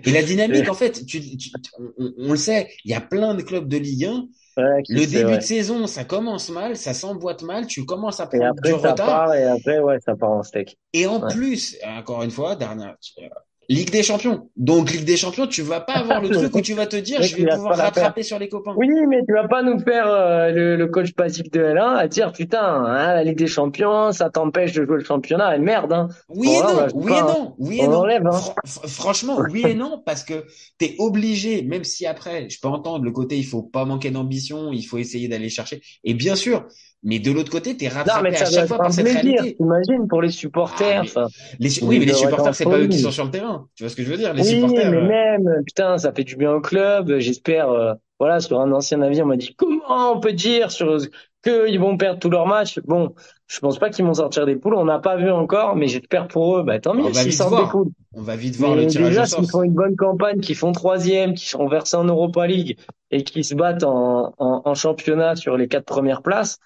Et 0.03 0.11
la 0.11 0.23
dynamique, 0.23 0.69
en 0.69 0.73
fait, 0.73 1.05
tu, 1.05 1.21
tu- 1.37 1.51
on, 1.97 2.13
on 2.17 2.31
le 2.31 2.37
sait, 2.37 2.69
il 2.85 2.91
y 2.91 2.93
a 2.93 3.01
plein 3.01 3.35
de 3.35 3.41
clubs 3.41 3.67
de 3.67 3.77
Ligue 3.77 4.05
1 4.05 4.27
Ouais, 4.57 4.83
qui 4.83 4.99
Le 4.99 5.05
début 5.07 5.37
de 5.37 5.43
saison, 5.43 5.87
ça 5.87 6.03
commence 6.05 6.49
mal, 6.49 6.77
ça 6.77 6.93
s'emboîte 6.93 7.43
mal, 7.43 7.67
tu 7.67 7.85
commences 7.85 8.19
à 8.19 8.27
Et 8.31 8.41
prendre 8.41 8.61
du 8.61 8.73
après, 8.73 8.77
ça 8.77 8.95
retard. 8.95 9.03
part, 9.03 9.33
et 9.33 9.43
après, 9.43 9.79
ouais, 9.79 9.99
ça 9.99 10.15
part 10.15 10.31
en 10.31 10.41
steak. 10.43 10.77
Et 10.93 11.05
en 11.07 11.21
Ouais. 11.21 11.33
plus, 11.33 11.77
encore 11.85 12.23
une 12.23 12.31
fois, 12.31 12.55
dernière, 12.55 12.95
euh, 13.19 13.29
Ligue 13.69 13.89
des 13.91 14.01
Champions. 14.03 14.49
Donc, 14.55 14.91
Ligue 14.91 15.03
des 15.03 15.17
Champions, 15.17 15.45
tu 15.45 15.61
vas 15.61 15.81
pas 15.81 15.93
avoir 15.95 16.21
le 16.21 16.29
truc 16.29 16.55
où 16.55 16.61
tu 16.61 16.73
vas 16.73 16.87
te 16.87 16.95
dire, 16.95 17.21
je 17.23 17.35
vais 17.35 17.45
pouvoir 17.47 17.77
rattraper 17.77 18.23
sur 18.23 18.39
les 18.39 18.47
copains. 18.47 18.73
Oui, 18.77 18.87
mais 19.09 19.19
tu 19.27 19.33
vas 19.33 19.47
pas 19.47 19.61
nous 19.61 19.77
faire 19.79 20.07
euh, 20.07 20.51
le, 20.51 20.75
le 20.77 20.87
coach 20.87 21.13
basique 21.15 21.51
de 21.51 21.61
L1 21.61 21.95
à 21.97 22.07
dire 22.07 22.31
putain, 22.31 22.63
hein, 22.63 23.13
la 23.13 23.23
Ligue 23.23 23.37
des 23.37 23.47
Champions, 23.47 24.11
ça 24.13 24.29
t'empêche 24.29 24.73
de 24.73 24.85
jouer 24.85 24.97
le 24.97 25.03
championnat. 25.03 25.55
Et 25.55 25.59
merde, 25.59 25.91
hein. 25.91 26.07
Oui 26.29 26.47
Bon 26.47 26.59
et 26.59 26.59
là, 26.61 26.69
on 26.71 26.75
non, 26.75 26.87
oui 26.93 27.05
pas, 27.07 27.17
et 27.17 27.19
hein. 27.19 27.25
non, 27.27 27.55
oui 27.57 27.79
et 27.81 27.87
On 27.87 27.91
non. 27.91 27.97
enlève, 27.99 28.25
hein. 28.25 28.31
Fran- 28.31 28.55
fr- 28.65 28.87
franchement, 28.87 29.37
oui 29.51 29.63
et 29.67 29.75
non, 29.75 30.01
parce 30.05 30.23
que 30.23 30.45
t'es 30.77 30.95
obligé, 30.99 31.61
même 31.63 31.83
si 31.83 32.05
après, 32.05 32.49
je 32.49 32.59
peux 32.61 32.67
entendre 32.69 33.03
le 33.03 33.11
côté, 33.11 33.37
il 33.37 33.45
faut 33.45 33.63
pas 33.63 33.85
manquer 33.85 34.11
d'ambition, 34.11 34.71
il 34.71 34.83
faut 34.83 34.97
essayer 34.97 35.27
d'aller 35.27 35.49
chercher. 35.49 35.81
Et 36.03 36.13
bien 36.13 36.35
sûr, 36.35 36.65
mais 37.03 37.19
de 37.19 37.31
l'autre 37.31 37.51
côté, 37.51 37.77
t'es 37.77 37.87
Non, 38.05 38.21
mais 38.23 38.31
rattrapé 38.31 38.35
à 38.37 38.45
ça 38.45 38.49
doit 38.49 38.61
chaque 38.61 38.67
fois 38.67 38.77
par 38.77 38.91
cette 38.93 39.05
plaisir, 39.05 39.13
réalité. 39.13 39.55
t'imagines, 39.57 40.07
pour 40.07 40.21
les 40.21 40.31
Ah, 40.69 40.93
supporters. 40.93 41.01
mais 41.01 41.07
Enfin, 41.07 41.27
les, 41.59 41.83
oui, 41.83 41.99
mais 41.99 42.05
les 42.05 42.13
supporters, 42.13 42.55
c'est 42.55 42.67
pas 42.67 42.79
eux 42.79 42.87
qui 42.87 42.99
sont 42.99 43.11
sur 43.11 43.25
le 43.25 43.31
terrain. 43.31 43.69
Tu 43.75 43.83
vois 43.83 43.89
ce 43.89 43.95
que 43.95 44.03
je 44.03 44.09
veux 44.09 44.17
dire? 44.17 44.33
Les 44.33 44.43
Oui, 44.43 44.45
supporters, 44.45 44.91
mais 44.91 45.01
euh, 45.01 45.01
même, 45.01 45.63
putain, 45.65 45.97
ça 45.97 46.13
fait 46.13 46.23
du 46.23 46.35
bien 46.35 46.53
au 46.53 46.61
club. 46.61 47.17
J'espère, 47.17 47.69
euh, 47.69 47.93
voilà, 48.19 48.39
sur 48.39 48.59
un 48.61 48.71
ancien 48.71 49.01
avis, 49.01 49.21
on 49.21 49.25
m'a 49.25 49.37
dit 49.37 49.55
comment 49.55 50.13
on 50.13 50.19
peut 50.19 50.33
dire 50.33 50.71
sur 50.71 50.97
que 51.41 51.67
ils 51.69 51.79
vont 51.79 51.97
perdre 51.97 52.19
tous 52.19 52.29
leurs 52.29 52.45
matchs? 52.45 52.79
Bon, 52.85 53.15
je 53.47 53.59
pense 53.59 53.79
pas 53.79 53.89
qu'ils 53.89 54.05
vont 54.05 54.13
sortir 54.13 54.45
des 54.45 54.55
poules. 54.55 54.75
On 54.75 54.85
n'a 54.85 54.99
pas 54.99 55.15
vu 55.17 55.31
encore, 55.31 55.75
mais 55.75 55.87
j'espère 55.87 56.27
pour 56.27 56.57
eux. 56.57 56.63
Bah, 56.63 56.79
tant 56.79 56.93
on 56.99 56.99
mieux 57.03 57.13
va 57.13 57.23
s'ils 57.23 57.31
vite 57.31 57.37
sortent 57.37 57.55
des 57.55 57.65
voir. 57.65 57.71
poules. 57.71 57.89
On 58.13 58.21
va 58.21 58.35
vite 58.35 58.55
voir 58.55 58.75
le 58.75 58.85
Mais 58.85 58.87
tirage 58.87 59.19
au 59.19 59.23
déjà, 59.23 59.25
s'ils 59.25 59.49
font 59.49 59.63
une 59.63 59.73
bonne 59.73 59.95
campagne, 59.95 60.39
qu'ils 60.39 60.55
font 60.55 60.71
troisième, 60.71 61.33
qu'ils 61.33 61.47
sont 61.49 61.67
versés 61.67 61.97
en 61.97 62.03
Europa 62.05 62.45
League 62.47 62.77
et 63.11 63.23
qu'ils 63.23 63.45
se 63.45 63.55
battent 63.55 63.83
en, 63.83 64.33
en, 64.37 64.61
en 64.65 64.75
championnat 64.75 65.35
sur 65.35 65.57
les 65.57 65.67
quatre 65.67 65.85
premières 65.85 66.21
places, 66.21 66.59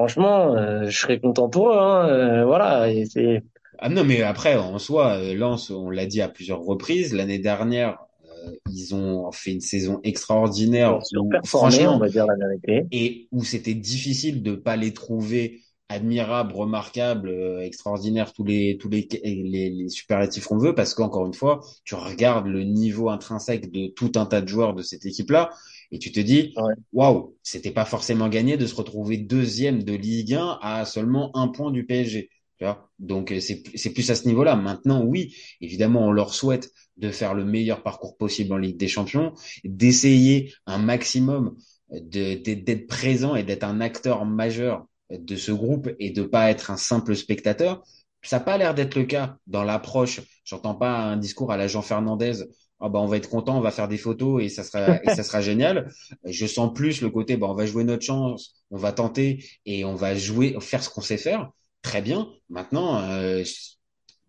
franchement, 0.00 0.56
euh, 0.56 0.86
je 0.86 0.98
serais 0.98 1.20
content 1.20 1.48
pour 1.50 1.70
eux. 1.70 1.78
Hein. 1.78 2.08
Euh, 2.08 2.44
voilà, 2.46 2.90
et 2.90 3.04
c'est 3.04 3.42
Ah 3.78 3.90
non, 3.90 4.02
mais 4.02 4.22
après, 4.22 4.56
en 4.56 4.78
soi, 4.78 5.18
euh, 5.18 5.34
Lens, 5.34 5.70
on 5.70 5.90
l'a 5.90 6.06
dit 6.06 6.22
à 6.22 6.28
plusieurs 6.28 6.60
reprises, 6.60 7.12
l'année 7.12 7.38
dernière, 7.38 7.98
euh, 8.24 8.50
ils 8.72 8.94
ont 8.94 9.30
fait 9.30 9.52
une 9.52 9.60
saison 9.60 10.00
ils 10.02 10.08
extraordinaire 10.10 10.94
ont 10.94 11.00
où, 11.00 11.04
surperformé, 11.04 11.86
on 11.86 11.98
va 11.98 12.08
dire 12.08 12.26
la 12.26 12.34
vérité. 12.34 12.86
et 12.92 13.28
où 13.30 13.44
c'était 13.44 13.74
difficile 13.74 14.42
de 14.42 14.54
pas 14.54 14.76
les 14.76 14.94
trouver 14.94 15.60
admirables, 15.90 16.54
remarquables, 16.54 17.30
extraordinaires, 17.62 18.32
tous 18.32 18.44
les 18.44 18.78
tous 18.78 18.88
les 18.88 19.06
les, 19.22 19.70
les 19.70 19.88
superlatifs 19.90 20.46
qu'on 20.46 20.56
veut, 20.56 20.74
parce 20.74 20.94
qu'encore 20.94 21.26
une 21.26 21.34
fois, 21.34 21.60
tu 21.84 21.94
regardes 21.94 22.46
le 22.46 22.62
niveau 22.62 23.10
intrinsèque 23.10 23.70
de 23.70 23.88
tout 23.88 24.12
un 24.14 24.24
tas 24.24 24.40
de 24.40 24.48
joueurs 24.48 24.72
de 24.72 24.82
cette 24.82 25.04
équipe-là, 25.04 25.50
et 25.92 25.98
tu 25.98 26.12
te 26.12 26.20
dis, 26.20 26.54
waouh, 26.92 27.36
c'était 27.42 27.72
pas 27.72 27.84
forcément 27.84 28.28
gagné 28.28 28.56
de 28.56 28.66
se 28.66 28.74
retrouver 28.74 29.16
deuxième 29.16 29.82
de 29.82 29.92
Ligue 29.92 30.34
1 30.34 30.58
à 30.62 30.84
seulement 30.84 31.36
un 31.36 31.48
point 31.48 31.70
du 31.70 31.84
PSG. 31.84 32.30
Tu 32.58 32.64
vois? 32.64 32.90
Donc 32.98 33.32
euh, 33.32 33.40
c'est 33.40 33.62
c'est 33.74 33.92
plus 33.92 34.10
à 34.10 34.14
ce 34.14 34.26
niveau-là. 34.28 34.54
Maintenant, 34.54 35.02
oui, 35.02 35.34
évidemment, 35.60 36.06
on 36.06 36.12
leur 36.12 36.34
souhaite 36.34 36.70
de 36.98 37.10
faire 37.10 37.34
le 37.34 37.44
meilleur 37.44 37.82
parcours 37.82 38.16
possible 38.16 38.52
en 38.52 38.58
Ligue 38.58 38.76
des 38.76 38.88
Champions, 38.88 39.32
d'essayer 39.64 40.52
un 40.66 40.78
maximum 40.78 41.56
d'être 41.90 42.86
présent 42.86 43.34
et 43.34 43.42
d'être 43.42 43.64
un 43.64 43.80
acteur 43.80 44.24
majeur 44.24 44.86
de 45.10 45.36
ce 45.36 45.50
groupe 45.50 45.90
et 45.98 46.10
de 46.10 46.22
pas 46.22 46.50
être 46.50 46.70
un 46.70 46.76
simple 46.76 47.16
spectateur. 47.16 47.82
Ça 48.22 48.38
n'a 48.38 48.44
pas 48.44 48.58
l'air 48.58 48.74
d'être 48.74 48.94
le 48.94 49.04
cas 49.04 49.38
dans 49.46 49.64
l'approche. 49.64 50.20
J'entends 50.44 50.74
pas 50.74 50.98
un 50.98 51.16
discours 51.16 51.50
à 51.52 51.56
la 51.56 51.66
Jean 51.66 51.82
Fernandez. 51.82 52.44
Ah 52.80 52.88
bah 52.88 52.98
on 53.00 53.06
va 53.06 53.16
être 53.18 53.28
content, 53.28 53.58
on 53.58 53.60
va 53.60 53.70
faire 53.70 53.88
des 53.88 53.98
photos 53.98 54.42
et 54.42 54.48
ça 54.48 54.64
sera 54.64 55.02
et 55.04 55.10
ça 55.10 55.22
sera 55.22 55.40
génial. 55.40 55.90
Je 56.24 56.46
sens 56.46 56.72
plus 56.72 57.02
le 57.02 57.10
côté 57.10 57.36
bah 57.36 57.46
on 57.50 57.54
va 57.54 57.66
jouer 57.66 57.84
notre 57.84 58.04
chance, 58.04 58.54
on 58.70 58.78
va 58.78 58.92
tenter 58.92 59.44
et 59.66 59.84
on 59.84 59.94
va 59.94 60.14
jouer 60.16 60.56
faire 60.60 60.82
ce 60.82 60.88
qu'on 60.90 61.02
sait 61.02 61.18
faire. 61.18 61.50
Très 61.82 62.02
bien. 62.02 62.28
Maintenant, 62.48 63.00
euh, 63.02 63.42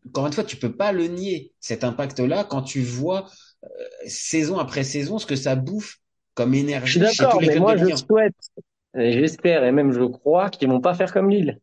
encore 0.07 0.27
une 0.27 0.33
fois, 0.33 0.43
tu 0.43 0.57
peux 0.57 0.75
pas 0.75 0.91
le 0.91 1.07
nier 1.07 1.53
cet 1.59 1.83
impact-là 1.83 2.43
quand 2.43 2.61
tu 2.63 2.81
vois 2.81 3.29
euh, 3.63 3.67
saison 4.07 4.57
après 4.59 4.83
saison 4.83 5.19
ce 5.19 5.25
que 5.25 5.35
ça 5.35 5.55
bouffe 5.55 5.99
comme 6.33 6.55
Je 6.83 6.91
suis 6.91 6.99
énergie 6.99 7.05
chez 7.07 7.27
tous 7.27 7.39
d'accord, 7.39 7.39
les 7.39 7.47
mais 7.47 7.55
clubs 7.55 7.65
de 7.67 7.73
moi 7.73 7.77
je 7.77 7.85
Ligue 7.85 7.91
1. 7.91 7.95
souhaite, 7.95 8.35
j'espère 8.95 9.63
et 9.65 9.71
même 9.71 9.91
je 9.91 10.03
crois 10.03 10.49
qu'ils 10.49 10.69
vont 10.69 10.81
pas 10.81 10.93
faire 10.93 11.13
comme 11.13 11.29
Lille. 11.29 11.59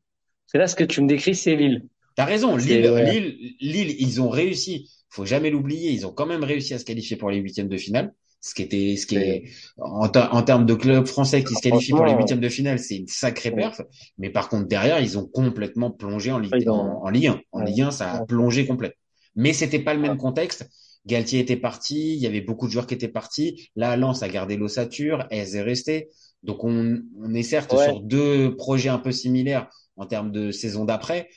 C'est 0.46 0.59
là 0.59 0.66
ce 0.66 0.77
que 0.77 0.85
tu 0.85 1.01
me 1.03 1.09
décris, 1.09 1.35
c'est 1.35 1.57
Lille. 1.57 1.87
T'as 2.16 2.24
raison, 2.24 2.57
Lille. 2.57 2.83
Lille, 2.96 3.57
Lille, 3.61 3.96
ils 3.98 4.20
ont 4.20 4.29
réussi. 4.29 4.90
Faut 5.11 5.25
jamais 5.25 5.51
l'oublier, 5.51 5.90
ils 5.90 6.07
ont 6.07 6.12
quand 6.12 6.27
même 6.27 6.44
réussi 6.44 6.75
à 6.75 6.79
se 6.79 6.85
qualifier 6.85 7.16
pour 7.16 7.31
les 7.31 7.38
huitièmes 7.38 7.68
de 7.68 7.77
finale. 7.77 8.12
Ce 8.40 8.55
qui 8.55 8.62
était, 8.62 8.97
ce 8.97 9.07
qui 9.07 9.16
est, 9.16 9.44
en, 9.79 10.09
ter- 10.09 10.33
en 10.33 10.42
termes 10.44 10.64
de 10.64 10.75
club 10.75 11.07
français 11.07 11.42
qui 11.42 11.55
se 11.57 11.61
qualifie 11.61 11.90
pour 11.90 12.05
les 12.07 12.12
huitièmes 12.12 12.38
de 12.40 12.49
finale, 12.49 12.79
c'est 12.79 12.97
une 12.97 13.09
sacrée 13.09 13.51
perf. 13.51 13.81
Mais 14.16 14.31
par 14.31 14.49
contre, 14.49 14.68
derrière, 14.68 15.01
ils 15.01 15.18
ont 15.18 15.27
complètement 15.27 15.90
plongé 15.90 16.31
en 16.31 16.38
Ligue, 16.38 16.53
ils 16.61 16.71
en, 16.71 16.87
ont, 17.01 17.05
en 17.05 17.09
Ligue 17.11 17.27
1. 17.29 17.40
En. 17.51 17.61
Ligue 17.64 17.81
1, 17.83 17.90
ça 17.90 18.12
a 18.12 18.25
plongé 18.27 18.64
complet. 18.64 18.92
Mais 19.35 19.53
c'était 19.53 19.81
pas 19.81 19.92
le 19.94 20.01
même 20.01 20.16
contexte. 20.16 20.68
Galtier 21.07 21.40
était 21.40 21.57
parti, 21.57 22.14
il 22.14 22.21
y 22.21 22.27
avait 22.27 22.40
beaucoup 22.40 22.66
de 22.66 22.73
joueurs 22.73 22.87
qui 22.87 22.94
étaient 22.94 23.09
partis. 23.09 23.71
Là, 23.77 23.97
Lens 23.97 24.23
a 24.23 24.29
gardé 24.29 24.57
l'ossature, 24.57 25.27
Aise 25.31 25.57
est 25.57 25.62
resté. 25.62 26.09
Donc 26.44 26.62
on, 26.62 27.01
on 27.21 27.35
est 27.35 27.42
certes 27.42 27.73
Ouais. 27.73 27.85
sur 27.85 28.01
deux 28.01 28.55
projets 28.57 28.88
un 28.90 28.99
peu 28.99 29.11
similaires 29.11 29.68
en 29.97 30.07
termes 30.07 30.31
de 30.31 30.53
saison 30.53 30.85
d'après, 30.85 31.29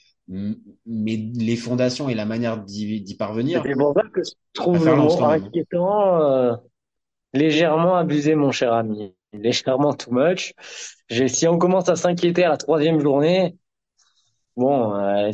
mais 0.85 1.17
les 1.35 1.55
fondations 1.55 2.09
et 2.09 2.15
la 2.15 2.25
manière 2.25 2.57
d'y 2.63 3.15
parvenir, 3.17 3.61
C'est 3.65 3.73
pour 3.73 3.93
ça 3.93 4.03
que 4.13 4.21
je 4.23 4.31
trouve 4.53 4.85
le 4.85 4.95
mot 4.95 5.23
inquiétant 5.23 6.21
euh, 6.21 6.55
légèrement 7.33 7.95
abusé, 7.95 8.35
mon 8.35 8.51
cher 8.51 8.73
ami. 8.73 9.13
légèrement 9.33 9.93
too 9.93 10.11
much. 10.11 10.53
Si 11.09 11.47
on 11.47 11.57
commence 11.57 11.89
à 11.89 11.95
s'inquiéter 11.95 12.43
à 12.43 12.49
la 12.49 12.57
troisième 12.57 12.99
journée, 12.99 13.55
bon, 14.55 14.93
euh, 14.95 15.31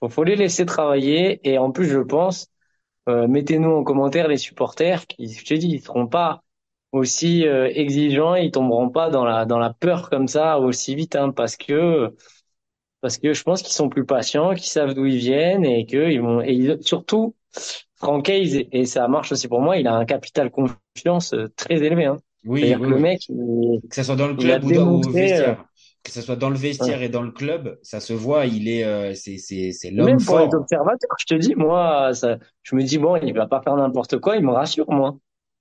faut, 0.00 0.08
faut 0.08 0.24
les 0.24 0.36
laisser 0.36 0.66
travailler. 0.66 1.40
Et 1.48 1.58
en 1.58 1.70
plus, 1.70 1.86
je 1.86 1.98
pense, 2.00 2.48
euh, 3.08 3.28
mettez-nous 3.28 3.70
en 3.70 3.84
commentaire 3.84 4.28
les 4.28 4.36
supporters 4.36 5.06
qui, 5.06 5.28
je 5.28 5.44
te 5.44 5.54
dis, 5.54 5.68
ils 5.68 5.80
seront 5.82 6.06
pas 6.06 6.42
aussi 6.92 7.46
euh, 7.46 7.68
exigeants, 7.72 8.34
ils 8.34 8.50
tomberont 8.50 8.90
pas 8.90 9.10
dans 9.10 9.24
la 9.24 9.44
dans 9.46 9.58
la 9.58 9.72
peur 9.72 10.10
comme 10.10 10.26
ça 10.28 10.58
aussi 10.58 10.94
vite, 10.96 11.14
hein, 11.16 11.30
parce 11.30 11.56
que 11.56 12.14
parce 13.00 13.18
que 13.18 13.32
je 13.32 13.42
pense 13.42 13.62
qu'ils 13.62 13.72
sont 13.72 13.88
plus 13.88 14.04
patients, 14.06 14.54
qu'ils 14.54 14.64
savent 14.70 14.94
d'où 14.94 15.06
ils 15.06 15.18
viennent 15.18 15.64
et 15.64 15.86
que 15.86 16.10
ils 16.10 16.20
vont 16.20 16.42
et 16.42 16.52
ils- 16.52 16.78
surtout 16.82 17.34
Franck 17.96 18.28
Hayes 18.28 18.68
et 18.72 18.86
ça 18.86 19.08
marche 19.08 19.32
aussi 19.32 19.48
pour 19.48 19.60
moi, 19.60 19.76
il 19.78 19.86
a 19.86 19.94
un 19.94 20.04
capital 20.06 20.50
confiance 20.50 21.32
euh, 21.34 21.48
très 21.56 21.82
élevé. 21.82 22.06
Hein. 22.06 22.18
Oui, 22.44 22.62
C'est-à-dire 22.62 22.80
oui, 22.80 22.88
que 22.88 22.90
le 22.90 22.98
mec, 22.98 23.20
il, 23.28 23.82
Que 23.88 23.94
ce 23.96 24.02
soit 24.02 24.16
dans 24.16 24.28
le 24.28 24.36
club 24.36 24.64
ou, 24.64 24.72
dans, 24.72 24.88
au 24.88 25.10
démontré, 25.10 25.12
vestiaire. 25.12 25.66
Que 26.02 26.10
ce 26.12 26.22
soit 26.22 26.36
dans 26.36 26.50
le 26.50 26.56
vestiaire 26.56 27.02
et 27.02 27.08
dans 27.10 27.22
le 27.22 27.32
club, 27.32 27.78
ça 27.82 28.00
se 28.00 28.12
voit, 28.14 28.46
il 28.46 28.68
est, 28.68 28.84
euh, 28.84 29.14
c'est, 29.14 29.38
c'est, 29.38 29.72
c'est 29.72 29.90
l'homme 29.90 30.16
même 30.16 30.24
pour 30.24 30.38
les 30.38 30.54
observateurs, 30.54 31.10
je 31.18 31.26
te 31.26 31.34
dis, 31.34 31.54
moi, 31.54 32.12
ça, 32.14 32.38
je 32.62 32.74
me 32.76 32.82
dis 32.82 32.98
bon, 32.98 33.16
il 33.16 33.34
va 33.34 33.46
pas 33.46 33.60
faire 33.62 33.76
n'importe 33.76 34.18
quoi, 34.18 34.36
il 34.36 34.44
me 34.44 34.52
rassure 34.52 34.90
moi. 34.90 35.16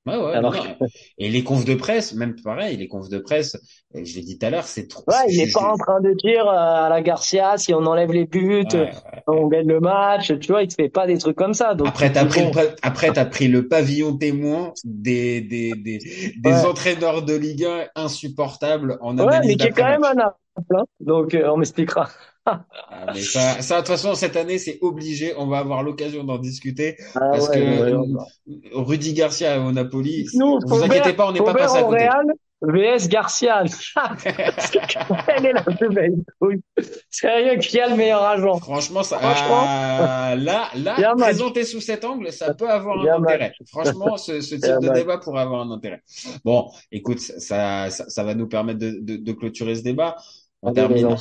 Ouais, 0.05 0.15
ouais, 0.17 0.33
Alors 0.35 0.53
non, 0.53 0.63
non. 0.63 0.87
Et 1.17 1.29
les 1.29 1.43
confs 1.43 1.65
de 1.65 1.75
presse, 1.75 2.13
même 2.13 2.35
pareil, 2.41 2.77
les 2.77 2.87
confs 2.87 3.09
de 3.09 3.19
presse, 3.19 3.57
je 3.93 4.15
l'ai 4.15 4.21
dit 4.23 4.37
tout 4.39 4.45
à 4.45 4.49
l'heure, 4.49 4.65
c'est 4.65 4.87
trop. 4.87 5.03
Ouais, 5.07 5.15
il 5.27 5.35
je- 5.35 5.41
est 5.41 5.47
je- 5.47 5.53
pas 5.53 5.71
en 5.73 5.77
train 5.77 5.99
de 6.01 6.13
dire 6.13 6.47
euh, 6.47 6.85
à 6.85 6.89
la 6.89 7.01
Garcia 7.01 7.57
si 7.57 7.73
on 7.73 7.85
enlève 7.85 8.11
les 8.11 8.25
buts, 8.25 8.63
Ouais, 8.63 8.79
ouais. 8.79 9.23
on 9.27 9.47
gagne 9.47 9.67
le 9.67 9.79
match, 9.79 10.31
tu 10.39 10.51
vois, 10.51 10.63
il 10.63 10.67
te 10.67 10.75
fait 10.75 10.89
pas 10.89 11.05
des 11.07 11.17
trucs 11.17 11.35
comme 11.37 11.53
ça. 11.53 11.75
Donc 11.75 11.87
Après, 11.87 12.07
tu 12.07 12.13
t'as 12.13 12.25
pris 12.25 12.41
le, 12.41 12.75
après, 12.81 13.11
t'as 13.13 13.25
pris 13.25 13.47
le 13.47 13.67
pavillon 13.67 14.17
témoin 14.17 14.73
des, 14.83 15.41
des, 15.41 15.71
des, 15.75 15.99
des 16.37 16.49
Ouais. 16.49 16.65
entraîneurs 16.65 17.23
de 17.23 17.33
Ligue 17.35 17.65
1 17.65 17.87
insupportables 17.95 18.97
en 19.01 19.17
ouais, 19.17 19.23
analyse 19.25 19.47
mais 19.47 19.57
qui 19.57 19.67
est 19.67 19.71
quand 19.71 19.85
même 19.85 20.03
un 20.03 20.17
apple, 20.17 20.37
hein. 20.75 20.85
donc 20.99 21.33
euh, 21.33 21.49
on 21.49 21.57
m'expliquera. 21.57 22.09
Ah, 22.89 23.11
mais 23.13 23.21
ça, 23.21 23.61
ça, 23.61 23.75
de 23.75 23.79
toute 23.81 23.87
façon, 23.87 24.15
cette 24.15 24.35
année, 24.35 24.57
c'est 24.57 24.77
obligé. 24.81 25.33
On 25.37 25.47
va 25.47 25.59
avoir 25.59 25.83
l'occasion 25.83 26.23
d'en 26.23 26.37
discuter 26.37 26.97
Ah 27.15 27.29
parce 27.31 27.49
ouais, 27.49 27.59
que 27.59 27.95
ouais, 27.95 28.23
Rudy 28.73 29.13
Garcia 29.13 29.59
au 29.61 29.71
Napoli, 29.71 30.27
Nous, 30.33 30.59
vous 30.65 30.83
inquiétez 30.83 31.13
pas, 31.13 31.27
on 31.27 31.31
n'est 31.31 31.39
pas 31.39 31.53
passé 31.53 31.77
à 31.77 31.83
côté. 31.83 32.07
Real, 32.07 32.25
VS 32.61 33.07
Garcia. 33.07 33.63
Elle 35.27 35.45
est 35.45 35.53
la 35.53 35.61
plus 35.63 35.89
belle. 35.89 36.15
Sérieux, 37.09 37.57
qui 37.59 37.79
a 37.79 37.89
le 37.89 37.95
meilleur 37.95 38.23
agent? 38.23 38.59
Franchement, 38.59 39.03
ça, 39.03 39.17
Franchement, 39.17 39.63
ah, 39.65 40.35
là, 40.37 40.69
là, 40.75 41.15
présenté 41.17 41.63
sous 41.63 41.79
cet 41.79 42.03
angle, 42.03 42.31
ça 42.33 42.53
peut 42.53 42.69
avoir 42.69 42.99
un 42.99 43.19
match. 43.19 43.33
intérêt. 43.33 43.53
Franchement, 43.67 44.17
ce, 44.17 44.39
type 44.39 44.61
de 44.61 44.87
match. 44.87 44.97
débat 44.97 45.17
pourrait 45.19 45.41
avoir 45.41 45.61
un 45.61 45.71
intérêt. 45.71 46.01
Bon, 46.43 46.69
écoute, 46.91 47.19
ça, 47.19 47.89
ça, 47.89 48.09
ça 48.09 48.23
va 48.23 48.35
nous 48.35 48.47
permettre 48.47 48.79
de, 48.79 48.97
de, 48.99 49.15
de 49.15 49.31
clôturer 49.31 49.75
ce 49.75 49.83
débat. 49.83 50.17
On 50.61 50.73
termine. 50.73 51.15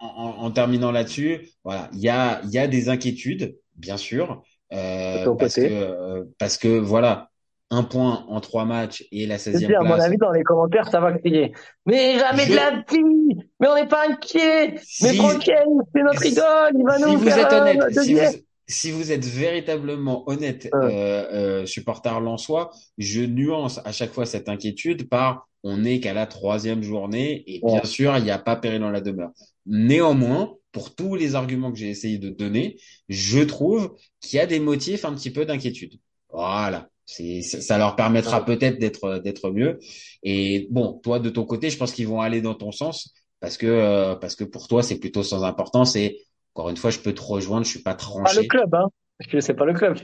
En, 0.00 0.44
en- 0.44 0.50
terminant 0.50 0.90
là-dessus, 0.90 1.48
voilà, 1.64 1.88
il 1.92 2.00
y 2.00 2.08
a, 2.08 2.40
y 2.50 2.58
a 2.58 2.66
des 2.66 2.88
inquiétudes, 2.88 3.56
bien 3.76 3.96
sûr, 3.96 4.42
euh, 4.72 5.24
parce 5.38 5.54
que, 5.54 5.60
côté. 5.62 5.68
euh, 5.72 6.24
parce 6.38 6.56
que 6.58 6.78
voilà, 6.78 7.28
un 7.70 7.84
point 7.84 8.24
en 8.28 8.40
trois 8.40 8.64
matchs 8.64 9.04
et 9.12 9.26
la 9.26 9.36
Je 9.36 9.44
te 9.44 9.50
16e 9.50 9.66
dis, 9.68 9.74
à 9.74 9.80
mon 9.82 9.86
place. 9.94 10.04
avis, 10.04 10.16
dans 10.16 10.32
les 10.32 10.42
commentaires, 10.42 10.88
ça 10.90 10.98
va 11.00 11.12
crier. 11.16 11.52
Mais 11.86 12.18
jamais 12.18 12.44
Je- 12.44 12.50
de 12.50 12.56
la 12.56 12.70
vie! 12.90 13.38
Mais 13.60 13.68
on 13.68 13.74
n'est 13.76 13.86
pas 13.88 14.08
inquiet! 14.08 14.72
Mais 14.74 14.80
Si- 14.82 15.16
Frankel, 15.16 15.64
c'est 15.94 16.02
notre 16.02 16.22
si- 16.22 16.32
idole! 16.32 16.72
Il 16.78 16.84
va 16.84 16.96
si 16.98 17.02
nous 17.04 17.18
vous 17.18 17.24
faire 17.28 17.38
êtes 17.46 17.52
un 17.52 17.60
honnête, 17.62 17.82
si 17.90 17.94
deuxième! 17.94 18.32
vous, 18.32 18.38
si 18.66 18.90
vous 18.92 19.12
êtes 19.12 19.24
véritablement 19.24 20.28
honnête, 20.28 20.68
Ouais. 20.72 20.80
euh, 20.82 21.60
euh, 21.62 21.66
supporter 21.66 22.20
lensois, 22.20 22.70
je 22.98 23.20
nuance 23.22 23.80
à 23.84 23.92
chaque 23.92 24.12
fois 24.12 24.26
cette 24.26 24.48
inquiétude 24.48 25.08
par 25.08 25.46
on 25.62 25.76
n'est 25.76 26.00
qu'à 26.00 26.14
la 26.14 26.26
troisième 26.26 26.82
journée 26.82 27.44
et 27.46 27.60
bien 27.62 27.80
Ouais. 27.80 27.84
sûr, 27.84 28.16
il 28.16 28.24
n'y 28.24 28.30
a 28.30 28.38
pas 28.38 28.56
péril 28.56 28.80
dans 28.80 28.90
la 28.90 29.00
demeure. 29.02 29.30
Néanmoins, 29.66 30.54
pour 30.72 30.94
tous 30.94 31.16
les 31.16 31.34
arguments 31.34 31.72
que 31.72 31.78
j'ai 31.78 31.90
essayé 31.90 32.18
de 32.18 32.28
donner, 32.28 32.78
je 33.08 33.40
trouve 33.40 33.96
qu'il 34.20 34.36
y 34.36 34.40
a 34.40 34.46
des 34.46 34.60
motifs 34.60 35.04
un 35.04 35.14
petit 35.14 35.30
peu 35.30 35.44
d'inquiétude. 35.44 35.94
Voilà. 36.32 36.88
C'est, 37.06 37.42
ça 37.42 37.76
leur 37.76 37.96
permettra 37.96 38.44
peut-être 38.44 38.78
d'être, 38.78 39.18
d'être 39.18 39.50
mieux. 39.50 39.80
Et 40.22 40.68
bon, 40.70 41.00
toi, 41.02 41.18
de 41.18 41.28
ton 41.28 41.44
côté, 41.44 41.68
je 41.68 41.76
pense 41.76 41.90
qu'ils 41.92 42.06
vont 42.06 42.20
aller 42.20 42.40
dans 42.40 42.54
ton 42.54 42.70
sens 42.70 43.12
parce 43.40 43.56
que, 43.56 43.66
euh, 43.66 44.14
parce 44.14 44.36
que 44.36 44.44
pour 44.44 44.68
toi, 44.68 44.82
c'est 44.84 44.98
plutôt 44.98 45.24
sans 45.24 45.42
importance 45.42 45.96
et 45.96 46.20
encore 46.54 46.70
une 46.70 46.76
fois, 46.76 46.90
je 46.90 46.98
peux 46.98 47.12
te 47.12 47.22
rejoindre, 47.22 47.64
je 47.64 47.70
suis 47.70 47.82
pas 47.82 47.92
Pas 47.92 47.96
tranché. 47.96 48.42
le 48.42 48.46
club, 48.46 48.74
hein? 48.74 48.88
Parce 49.20 49.30
que 49.32 49.40
c'est 49.42 49.54
pas 49.54 49.66
le 49.66 49.74
club. 49.74 49.98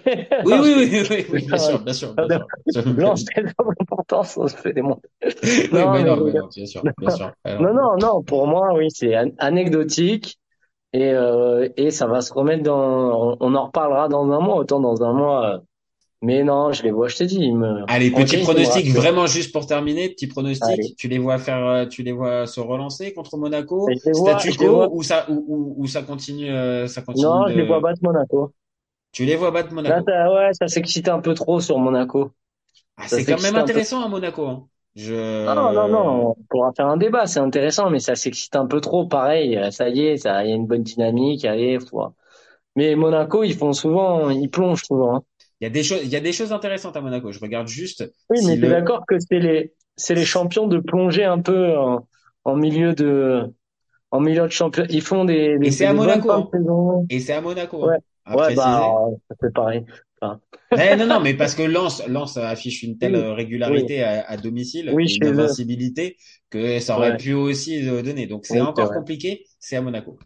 Oui, 0.44 0.58
oui, 0.62 0.72
oui, 0.76 0.88
oui, 0.92 1.06
oui, 1.10 1.26
oui, 1.32 1.42
bien 1.46 1.58
sûr, 1.58 1.82
bien 1.82 1.92
sûr, 1.94 2.14
bien 2.14 2.28
sûr. 2.30 2.48
Non, 2.96 3.16
c'est 3.16 3.34
l'importance, 3.36 4.36
on 4.36 4.46
se 4.48 4.56
fait 4.56 4.72
des 4.72 4.82
mondes. 4.82 5.00
Oui, 5.72 5.88
Non, 5.88 5.88
mais 5.88 6.04
non, 6.04 6.16
je 6.16 6.22
mais 6.22 6.32
non, 6.32 6.48
bien 6.54 6.66
sûr, 6.66 6.86
bien 6.98 7.10
sûr. 7.10 7.34
Alors, 7.44 7.72
Non, 7.72 7.74
non, 7.74 7.96
non, 7.98 8.22
pour 8.22 8.46
moi, 8.46 8.74
oui, 8.74 8.90
c'est 8.90 9.16
an- 9.16 9.30
anecdotique. 9.38 10.38
Et, 10.94 11.12
euh, 11.12 11.68
et 11.76 11.90
ça 11.92 12.06
va 12.08 12.20
se 12.22 12.32
remettre 12.34 12.64
dans, 12.64 13.36
on, 13.40 13.54
en 13.54 13.66
reparlera 13.66 14.08
dans 14.08 14.30
un 14.32 14.40
mois, 14.40 14.56
autant 14.56 14.80
dans 14.80 15.02
un 15.04 15.12
mois. 15.14 15.56
euh, 15.56 15.58
Mais 16.22 16.44
non, 16.44 16.72
je 16.72 16.82
les 16.84 16.90
vois, 16.92 17.08
je 17.08 17.16
t'ai 17.18 17.26
dit, 17.26 17.52
me, 17.52 17.86
Allez, 17.88 18.10
petit 18.10 18.38
pronostic, 18.38 18.90
vraiment 18.92 19.26
juste 19.26 19.52
pour 19.52 19.66
terminer, 19.66 20.08
petit 20.08 20.26
pronostic. 20.26 20.74
Allez. 20.74 20.96
Tu 20.98 21.06
les 21.08 21.18
vois 21.18 21.38
faire, 21.38 21.64
euh, 21.64 21.86
tu 21.86 22.02
les 22.02 22.10
vois 22.12 22.46
se 22.46 22.58
relancer 22.60 23.12
contre 23.14 23.36
Monaco, 23.36 23.94
Je 24.04 24.12
statu 24.12 24.52
je 24.52 24.58
quo, 24.58 24.90
ou 24.92 25.02
ça, 25.04 25.26
ou, 25.30 25.44
ou, 25.46 25.74
ou 25.84 25.86
ça 25.86 26.02
continue, 26.02 26.48
ça 26.88 27.02
continue 27.02 27.22
Non, 27.22 27.48
je 27.50 27.56
les 27.56 27.64
vois 27.64 27.80
battre 27.80 28.00
Monaco. 28.02 28.52
Tu 29.16 29.24
les 29.24 29.36
vois 29.36 29.50
battre 29.50 29.72
Monaco. 29.72 30.04
ouais, 30.06 30.50
ça 30.52 30.68
s'excite 30.68 31.08
un 31.08 31.20
peu 31.20 31.32
trop 31.32 31.58
sur 31.58 31.78
Monaco. 31.78 32.32
Ah, 32.98 33.08
c'est 33.08 33.24
quand 33.24 33.40
même 33.40 33.54
peu. 33.54 33.60
intéressant 33.60 34.04
à 34.04 34.08
Monaco. 34.08 34.46
Hein. 34.46 34.68
Je... 34.94 35.46
Non, 35.46 35.72
non, 35.72 35.88
non, 35.88 36.34
on 36.38 36.42
pourra 36.50 36.72
faire 36.76 36.86
un 36.86 36.98
débat, 36.98 37.26
c'est 37.26 37.40
intéressant, 37.40 37.88
mais 37.88 37.98
ça 37.98 38.14
s'excite 38.14 38.54
un 38.56 38.66
peu 38.66 38.82
trop. 38.82 39.06
Pareil, 39.06 39.56
euh, 39.56 39.70
ça 39.70 39.88
y 39.88 40.02
est, 40.02 40.18
ça, 40.18 40.44
il 40.44 40.50
y 40.50 40.52
a 40.52 40.54
une 40.54 40.66
bonne 40.66 40.82
dynamique, 40.82 41.46
allez, 41.46 41.78
faut... 41.80 42.02
Mais 42.76 42.94
Monaco, 42.94 43.42
ils 43.42 43.54
font 43.56 43.72
souvent, 43.72 44.28
ils 44.28 44.50
plongent 44.50 44.84
souvent. 44.84 45.16
hein. 45.16 45.22
Il 45.60 45.64
y 45.64 45.66
a 45.66 45.70
des 45.70 45.82
choses, 45.82 46.00
il 46.04 46.10
y 46.10 46.16
a 46.16 46.20
des 46.20 46.32
choses 46.34 46.52
intéressantes 46.52 46.96
à 46.96 47.00
Monaco. 47.00 47.32
Je 47.32 47.40
regarde 47.40 47.68
juste. 47.68 48.04
Oui, 48.28 48.38
si 48.38 48.46
mais 48.46 48.56
t'es 48.56 48.66
le- 48.68 48.68
d'accord 48.68 49.06
que 49.08 49.18
c'est 49.18 49.38
les, 49.38 49.72
c'est 49.96 50.14
les 50.14 50.26
champions 50.26 50.66
de 50.66 50.78
plonger 50.78 51.24
un 51.24 51.40
peu 51.40 51.74
en, 51.78 52.06
en 52.44 52.56
milieu 52.56 52.94
de, 52.94 53.50
en 54.10 54.20
milieu 54.20 54.42
de 54.42 54.48
champion. 54.52 54.84
Ils 54.90 55.02
font 55.02 55.24
des, 55.24 55.58
des, 55.58 55.68
Et 55.68 55.70
c'est 55.70 55.86
à 55.86 55.92
bonnes 55.92 56.06
Monaco, 56.06 56.30
hein. 56.32 56.50
Et 57.08 57.20
c'est 57.20 57.32
à 57.34 57.40
Monaco. 57.40 57.88
Ouais. 58.26 58.32
à 58.32 58.36
Ouais, 58.36 58.42
préciser. 58.54 58.56
bah, 58.56 59.06
ça 59.28 59.36
fait 59.40 59.52
pareil. 59.52 59.84
Eh, 60.72 60.96
non, 60.96 61.06
non, 61.06 61.20
mais 61.20 61.34
parce 61.34 61.54
que 61.54 61.62
Lens, 61.62 62.02
Lens 62.08 62.36
affiche 62.38 62.82
une 62.82 62.98
telle 62.98 63.14
Oui, 63.14 63.20
euh, 63.22 63.32
régularité 63.34 64.02
à, 64.02 64.26
à 64.28 64.36
domicile, 64.36 64.90
Oui, 64.92 65.14
une 65.14 65.26
invincibilité 65.28 66.16
que 66.50 66.80
ça 66.80 66.96
aurait 66.96 67.10
Ouais. 67.12 67.16
pu 67.18 67.34
aussi 67.34 67.86
euh, 67.88 68.02
donner. 68.02 68.26
Donc 68.26 68.46
c'est 68.46 68.54
c'est 68.54 68.60
encore 68.60 68.90
compliqué. 68.92 69.44
C'est 69.60 69.76
à 69.76 69.82
Monaco. 69.82 70.18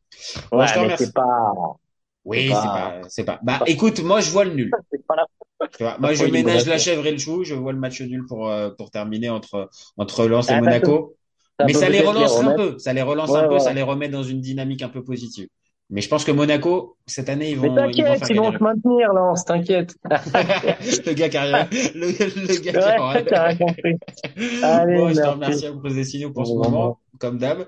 Bon, 0.50 0.58
Ouais, 0.58 0.66
je 0.68 0.74
te 0.74 0.78
remercie. 0.78 1.04
c'est 1.06 1.14
pas, 1.14 1.52
Oui, 2.24 2.38
c'est 2.38 2.46
c'est 2.48 2.54
pas- 2.54 2.90
pas, 3.02 3.08
c'est 3.08 3.24
pas. 3.24 3.40
Bah, 3.42 3.60
écoute, 3.66 4.00
moi 4.02 4.20
je 4.20 4.30
vois 4.30 4.44
le 4.44 4.54
nul. 4.54 4.70
c'est 4.90 5.06
pas 5.06 5.16
la 5.16 5.26
Tu 5.76 5.82
vois, 5.82 5.98
moi 6.00 6.14
je 6.14 6.24
ménage 6.26 6.66
la 6.66 6.78
chèvre 6.78 7.06
et 7.06 7.12
le 7.12 7.18
chou. 7.18 7.44
Je 7.44 7.54
vois 7.54 7.72
le 7.72 7.78
match 7.78 8.00
nul 8.00 8.24
pour 8.26 8.48
euh, 8.48 8.70
pour 8.70 8.90
terminer 8.90 9.28
entre 9.30 9.68
entre 9.96 10.26
Lens 10.26 10.48
et 10.48 10.54
Ah, 10.54 10.60
Monaco. 10.60 11.16
Ça 11.58 11.66
Mais 11.66 11.74
ça 11.74 11.88
les 11.90 12.00
relance 12.00 12.38
un 12.40 12.54
peu. 12.54 12.78
Ça 12.78 12.92
les 12.92 13.02
relance 13.02 13.30
Ouais, 13.30 13.40
un 13.40 13.48
peu. 13.48 13.58
Ça 13.58 13.72
les 13.74 13.82
remet 13.82 14.08
dans 14.08 14.22
une 14.22 14.40
dynamique 14.40 14.82
un 14.82 14.88
peu 14.88 15.02
positive. 15.04 15.48
Mais 15.90 16.00
je 16.00 16.08
pense 16.08 16.24
que 16.24 16.30
Monaco 16.32 16.96
cette 17.06 17.28
année 17.28 17.50
ils 17.50 17.60
Mais 17.60 17.68
vont 17.68 17.74
ils 17.88 18.04
vont 18.04 18.14
t'inquiète, 18.14 18.30
ils 18.30 18.36
vont 18.36 18.52
se 18.52 18.62
maintenir, 18.62 19.12
Lance, 19.12 19.44
t'inquiète. 19.44 19.94
le 20.04 21.12
gars 21.12 21.28
qui 21.28 21.36
a 21.36 21.42
rien, 21.42 21.68
le, 21.94 22.06
le 22.06 22.60
gars 22.60 22.72
qui 22.72 22.78
Ouais, 22.78 22.94
rien. 22.94 23.24
t'as 23.28 23.42
rien 23.48 23.56
compris. 23.56 23.94
Allez, 24.62 24.96
bon, 24.96 25.08
je 25.08 25.14
te 25.14 25.18
merci. 25.20 25.30
remercie 25.30 25.66
à 25.66 25.70
vous 25.72 25.80
poser 25.80 25.96
des 25.96 26.04
signaux 26.04 26.30
pour 26.30 26.46
ce 26.46 26.52
moment, 26.52 26.98
comme 27.18 27.38
d'hab. 27.38 27.66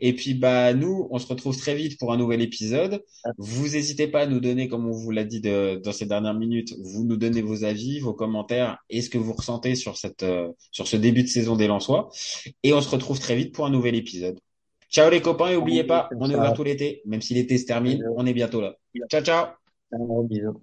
Et 0.00 0.12
puis, 0.14 0.34
bah, 0.34 0.74
nous, 0.74 1.08
on 1.10 1.18
se 1.18 1.26
retrouve 1.26 1.56
très 1.56 1.74
vite 1.74 1.98
pour 1.98 2.12
un 2.12 2.16
nouvel 2.18 2.42
épisode. 2.42 3.02
Vous 3.38 3.68
n'hésitez 3.68 4.06
pas 4.06 4.20
à 4.20 4.26
nous 4.26 4.40
donner, 4.40 4.68
comme 4.68 4.86
on 4.86 4.92
vous 4.92 5.10
l'a 5.10 5.24
dit 5.24 5.40
de- 5.40 5.80
dans 5.82 5.92
ces 5.92 6.06
dernières 6.06 6.34
minutes, 6.34 6.74
vous 6.82 7.04
nous 7.04 7.16
donnez 7.16 7.42
vos 7.42 7.64
avis, 7.64 8.00
vos 8.00 8.12
commentaires 8.14 8.78
et 8.90 9.00
ce 9.00 9.08
que 9.10 9.18
vous 9.18 9.32
ressentez 9.32 9.74
sur 9.74 9.96
cette, 9.96 10.22
euh, 10.22 10.48
sur 10.70 10.86
ce 10.86 10.96
début 10.96 11.22
de 11.22 11.28
saison 11.28 11.56
des 11.56 11.66
Lensois. 11.68 12.10
Et 12.62 12.72
on 12.74 12.80
se 12.80 12.88
retrouve 12.90 13.18
très 13.18 13.34
vite 13.36 13.54
pour 13.54 13.64
un 13.66 13.70
nouvel 13.70 13.94
épisode. 13.94 14.38
Ciao 14.92 15.08
les 15.08 15.22
copains 15.22 15.48
et 15.48 15.56
oubliez 15.56 15.84
pas, 15.84 16.10
on 16.20 16.28
est 16.30 16.36
ouvert 16.36 16.52
tout 16.52 16.64
l'été, 16.64 17.00
même 17.06 17.22
si 17.22 17.32
l'été 17.32 17.56
se 17.56 17.64
termine, 17.64 18.04
on 18.14 18.26
est 18.26 18.34
bientôt 18.34 18.60
là. 18.60 18.74
Ciao, 19.10 19.22
ciao. 19.22 19.46
Bisous. 20.24 20.62